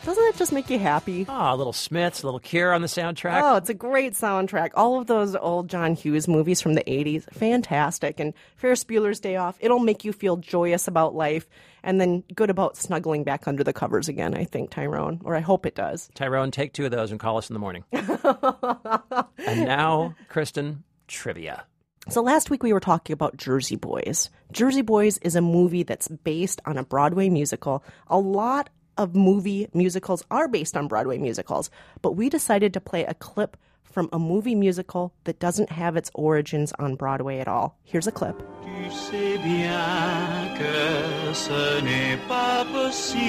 Doesn't 0.05 0.25
it 0.25 0.37
just 0.37 0.53
make 0.53 0.69
you 0.69 0.79
happy? 0.79 1.25
Ah, 1.31 1.55
a 1.55 1.57
little 1.57 1.73
Smiths, 1.73 2.23
a 2.23 2.27
little 2.27 2.39
Cure 2.39 2.75
on 2.75 2.83
the 2.83 2.89
soundtrack. 2.89 3.41
Oh, 3.43 3.57
it's 3.57 3.71
a 3.71 3.75
great 3.75 4.13
soundtrack. 4.13 4.73
All 4.75 5.01
of 5.01 5.07
those 5.07 5.35
old 5.35 5.71
John 5.71 5.95
Hughes 5.95 6.29
movies 6.29 6.61
from 6.61 6.75
the 6.75 6.83
80s, 6.83 7.25
fantastic. 7.33 8.21
And 8.21 8.35
Ferris 8.57 8.85
Bueller's 8.85 9.19
Day 9.19 9.37
Off, 9.37 9.57
it'll 9.61 9.79
make 9.79 10.05
you 10.05 10.13
feel 10.13 10.37
joyous 10.37 10.87
about 10.89 11.15
life 11.15 11.49
and 11.83 11.99
then 11.99 12.23
good 12.35 12.51
about 12.51 12.77
snuggling 12.77 13.25
back 13.25 13.49
under 13.49 13.65
the 13.65 13.73
covers 13.73 14.07
again, 14.07 14.35
I 14.35 14.45
think, 14.45 14.69
Tyrone. 14.69 15.23
Or 15.25 15.37
I 15.37 15.41
hope 15.41 15.65
it 15.65 15.75
does. 15.75 16.11
Tyrone, 16.15 16.51
take 16.51 16.75
two 16.75 16.85
of 16.85 16.91
those 16.91 17.11
and 17.11 17.19
call 17.19 17.39
us 17.39 17.49
in 17.49 17.55
the 17.55 17.61
morning. 17.61 17.85
and 17.93 19.65
now, 19.65 20.15
Kristen, 20.29 20.85
trivia. 21.09 21.65
So 22.11 22.21
last 22.21 22.51
week 22.51 22.63
we 22.63 22.75
were 22.75 22.81
talking 22.81 23.15
about 23.15 23.39
Jersey 23.39 23.77
Boys. 23.77 24.29
Jersey 24.53 24.83
Boys 24.83 25.17
is 25.23 25.35
a 25.35 25.41
movie 25.41 25.83
that's 25.83 26.09
based 26.09 26.61
on 26.67 26.77
a 26.77 26.85
Broadway 26.85 27.31
musical. 27.31 27.83
A 28.09 28.19
lot 28.19 28.69
of 28.97 29.15
movie 29.15 29.69
musicals 29.75 30.23
are 30.31 30.49
based 30.49 30.77
on 30.77 30.89
Broadway 30.89 31.19
musicals, 31.19 31.71
but 32.03 32.13
we 32.13 32.29
decided 32.29 32.73
to 32.75 32.81
play 32.81 33.05
a 33.05 33.15
clip 33.15 33.57
from 33.83 34.09
a 34.13 34.19
movie 34.19 34.55
musical 34.57 35.13
that 35.25 35.39
doesn't 35.39 35.71
have 35.71 35.97
its 35.97 36.11
origins 36.15 36.73
on 36.79 36.97
Broadway 36.97 37.39
at 37.39 37.47
all. 37.47 37.79
Here's 37.85 38.07
a 38.09 38.13
clip. 38.13 38.37
Tu 38.65 38.91
sais 38.91 39.39
bien 39.39 40.59
que 40.59 41.33
ce 41.33 41.81
n'est 41.83 42.19
pas 42.27 42.65
possible. 42.73 43.21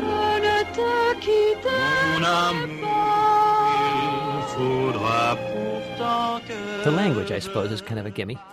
Je 0.00 0.40
ne 0.40 0.64
te 0.72 1.20
quitterai 1.20 2.18
Mon 2.18 2.24
amour, 2.24 3.74
il 3.92 4.42
faudra 4.54 5.36
pourtant 5.52 6.40
que... 6.46 6.84
The 6.84 6.90
language, 6.90 7.30
I 7.30 7.38
suppose, 7.40 7.70
is 7.70 7.82
kind 7.82 7.98
of 8.00 8.06
a 8.06 8.10
gimme. 8.10 8.38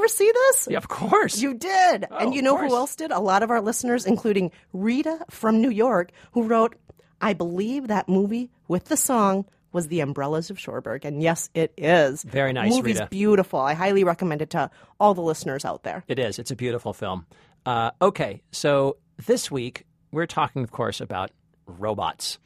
Ever 0.00 0.08
see 0.08 0.32
this? 0.32 0.68
Yeah, 0.70 0.78
of 0.78 0.88
course. 0.88 1.42
You 1.42 1.52
did. 1.52 2.06
Oh, 2.10 2.16
and 2.16 2.34
you 2.34 2.40
know 2.40 2.56
who 2.56 2.74
else 2.74 2.96
did? 2.96 3.10
A 3.10 3.20
lot 3.20 3.42
of 3.42 3.50
our 3.50 3.60
listeners, 3.60 4.06
including 4.06 4.50
Rita 4.72 5.26
from 5.28 5.60
New 5.60 5.68
York, 5.68 6.10
who 6.32 6.44
wrote, 6.44 6.74
I 7.20 7.34
believe 7.34 7.88
that 7.88 8.08
movie 8.08 8.50
with 8.66 8.86
the 8.86 8.96
song 8.96 9.44
was 9.72 9.88
The 9.88 10.00
Umbrellas 10.00 10.48
of 10.48 10.58
Cherbourg. 10.58 11.04
And 11.04 11.22
yes, 11.22 11.50
it 11.52 11.74
is. 11.76 12.22
Very 12.22 12.54
nice, 12.54 12.70
Movie's 12.74 12.94
Rita. 12.96 13.08
beautiful. 13.10 13.60
I 13.60 13.74
highly 13.74 14.02
recommend 14.02 14.40
it 14.40 14.48
to 14.50 14.70
all 14.98 15.12
the 15.12 15.20
listeners 15.20 15.66
out 15.66 15.82
there. 15.82 16.02
It 16.08 16.18
is. 16.18 16.38
It's 16.38 16.50
a 16.50 16.56
beautiful 16.56 16.94
film. 16.94 17.26
Uh, 17.66 17.90
okay, 18.00 18.40
so 18.52 18.96
this 19.26 19.50
week 19.50 19.84
we're 20.12 20.24
talking, 20.26 20.62
of 20.64 20.70
course, 20.70 21.02
about 21.02 21.30
robots. 21.66 22.38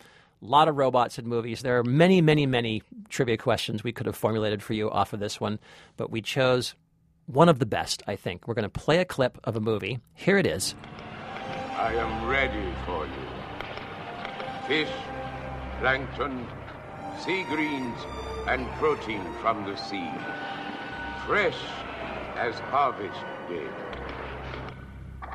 A 0.43 0.45
lot 0.45 0.67
of 0.67 0.77
robots 0.77 1.21
in 1.21 1.29
movies. 1.29 1.63
There 1.63 1.79
are 1.79 1.85
many, 1.85 2.21
many, 2.21 2.47
many 2.47 2.83
trivia 3.09 3.37
questions 3.39 3.85
we 3.85 3.93
could 3.93 4.07
have 4.07 4.17
formulated 4.17 4.61
for 4.61 4.73
you 4.75 4.91
off 4.91 5.13
of 5.13 5.21
this 5.21 5.41
one, 5.41 5.61
but 5.97 6.11
we 6.11 6.21
chose 6.21 6.75
one 7.27 7.49
of 7.49 7.59
the 7.59 7.67
best, 7.67 8.03
I 8.07 8.17
think. 8.17 8.47
We're 8.47 8.55
going 8.55 8.71
to 8.71 8.81
play 8.81 8.99
a 8.99 9.05
clip 9.05 9.39
of 9.45 9.57
a 9.57 9.61
movie. 9.61 10.01
Here 10.15 10.39
it 10.39 10.47
is. 10.47 10.75
I 11.77 11.95
am 11.95 12.29
ready 12.29 12.73
for 12.87 13.07
you. 13.07 13.13
Fish, 14.67 14.93
plankton, 15.81 16.47
sea 17.25 17.45
greens, 17.45 17.99
and 18.47 18.67
protein 18.73 19.23
from 19.41 19.65
the 19.65 19.77
sea. 19.77 20.11
Fresh 21.27 21.59
as 22.37 22.55
harvest 22.59 23.21
day. 23.49 23.69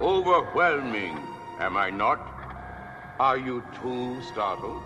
Overwhelming, 0.01 1.19
am 1.59 1.77
I 1.77 1.89
not? 1.89 2.19
Are 3.19 3.37
you 3.37 3.63
too 3.81 4.21
startled? 4.31 4.81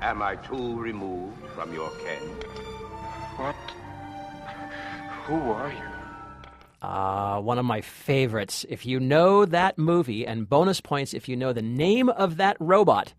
Am 0.00 0.22
I 0.22 0.36
too 0.36 0.80
removed 0.80 1.46
from 1.54 1.72
your 1.74 1.90
ken? 2.04 2.22
What? 3.36 3.56
Who 5.26 5.50
are 5.50 5.72
you? 5.72 5.91
Uh, 6.82 7.40
one 7.40 7.58
of 7.58 7.64
my 7.64 7.80
favorites. 7.80 8.66
If 8.68 8.84
you 8.84 8.98
know 8.98 9.44
that 9.44 9.78
movie, 9.78 10.26
and 10.26 10.48
bonus 10.48 10.80
points 10.80 11.14
if 11.14 11.28
you 11.28 11.36
know 11.36 11.52
the 11.52 11.62
name 11.62 12.08
of 12.08 12.38
that 12.38 12.56
robot, 12.58 13.14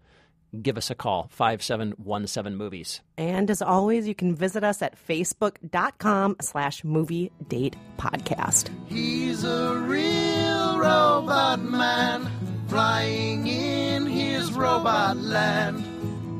give 0.61 0.77
us 0.77 0.89
a 0.91 0.95
call 0.95 1.29
5717 1.31 2.55
movies. 2.57 2.99
And 3.17 3.49
as 3.49 3.61
always, 3.61 4.05
you 4.05 4.15
can 4.15 4.35
visit 4.35 4.65
us 4.65 4.81
at 4.81 4.97
facebook.com 5.07 6.35
slash 6.41 6.83
movie 6.83 7.31
date 7.47 7.77
podcast. 7.97 8.69
He's 8.87 9.45
a 9.45 9.75
real 9.77 10.77
robot 10.77 11.61
man, 11.61 12.29
flying 12.67 13.47
in 13.47 14.05
his 14.07 14.51
robot 14.51 15.15
land, 15.15 15.85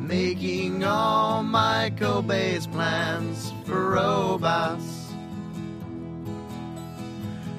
making 0.07 0.83
all 0.83 1.41
Michael 1.41 2.21
Bay's 2.21 2.67
plans 2.67 3.53
for 3.65 3.91
robots. 3.91 5.02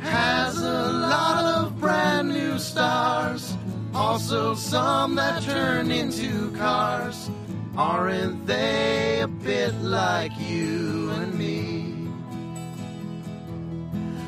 Has 0.04 0.58
a 0.58 0.92
lot 0.92 1.44
of 1.44 1.80
brand 1.80 2.28
new 2.28 2.58
stars, 2.58 3.56
also 3.94 4.54
some 4.54 5.16
that 5.16 5.42
turn 5.42 5.90
into 5.90 6.50
cars. 6.52 7.30
Aren't 7.76 8.46
they 8.46 9.20
a 9.20 9.28
bit 9.28 9.74
like 9.82 10.32
you 10.38 11.10
and 11.10 11.34
me? 11.34 12.08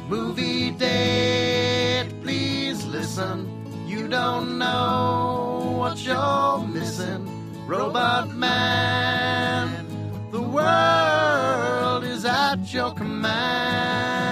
Movie 0.09 0.73
date, 0.73 2.09
please 2.23 2.85
listen. 2.87 3.47
You 3.87 4.09
don't 4.09 4.59
know 4.59 5.77
what 5.79 6.05
you're 6.05 6.67
missing. 6.67 7.23
Robot 7.67 8.35
Man 8.35 9.87
the 10.37 10.43
world 10.43 12.05
is 12.05 12.25
at 12.25 12.73
your 12.73 12.93
command. 12.93 14.26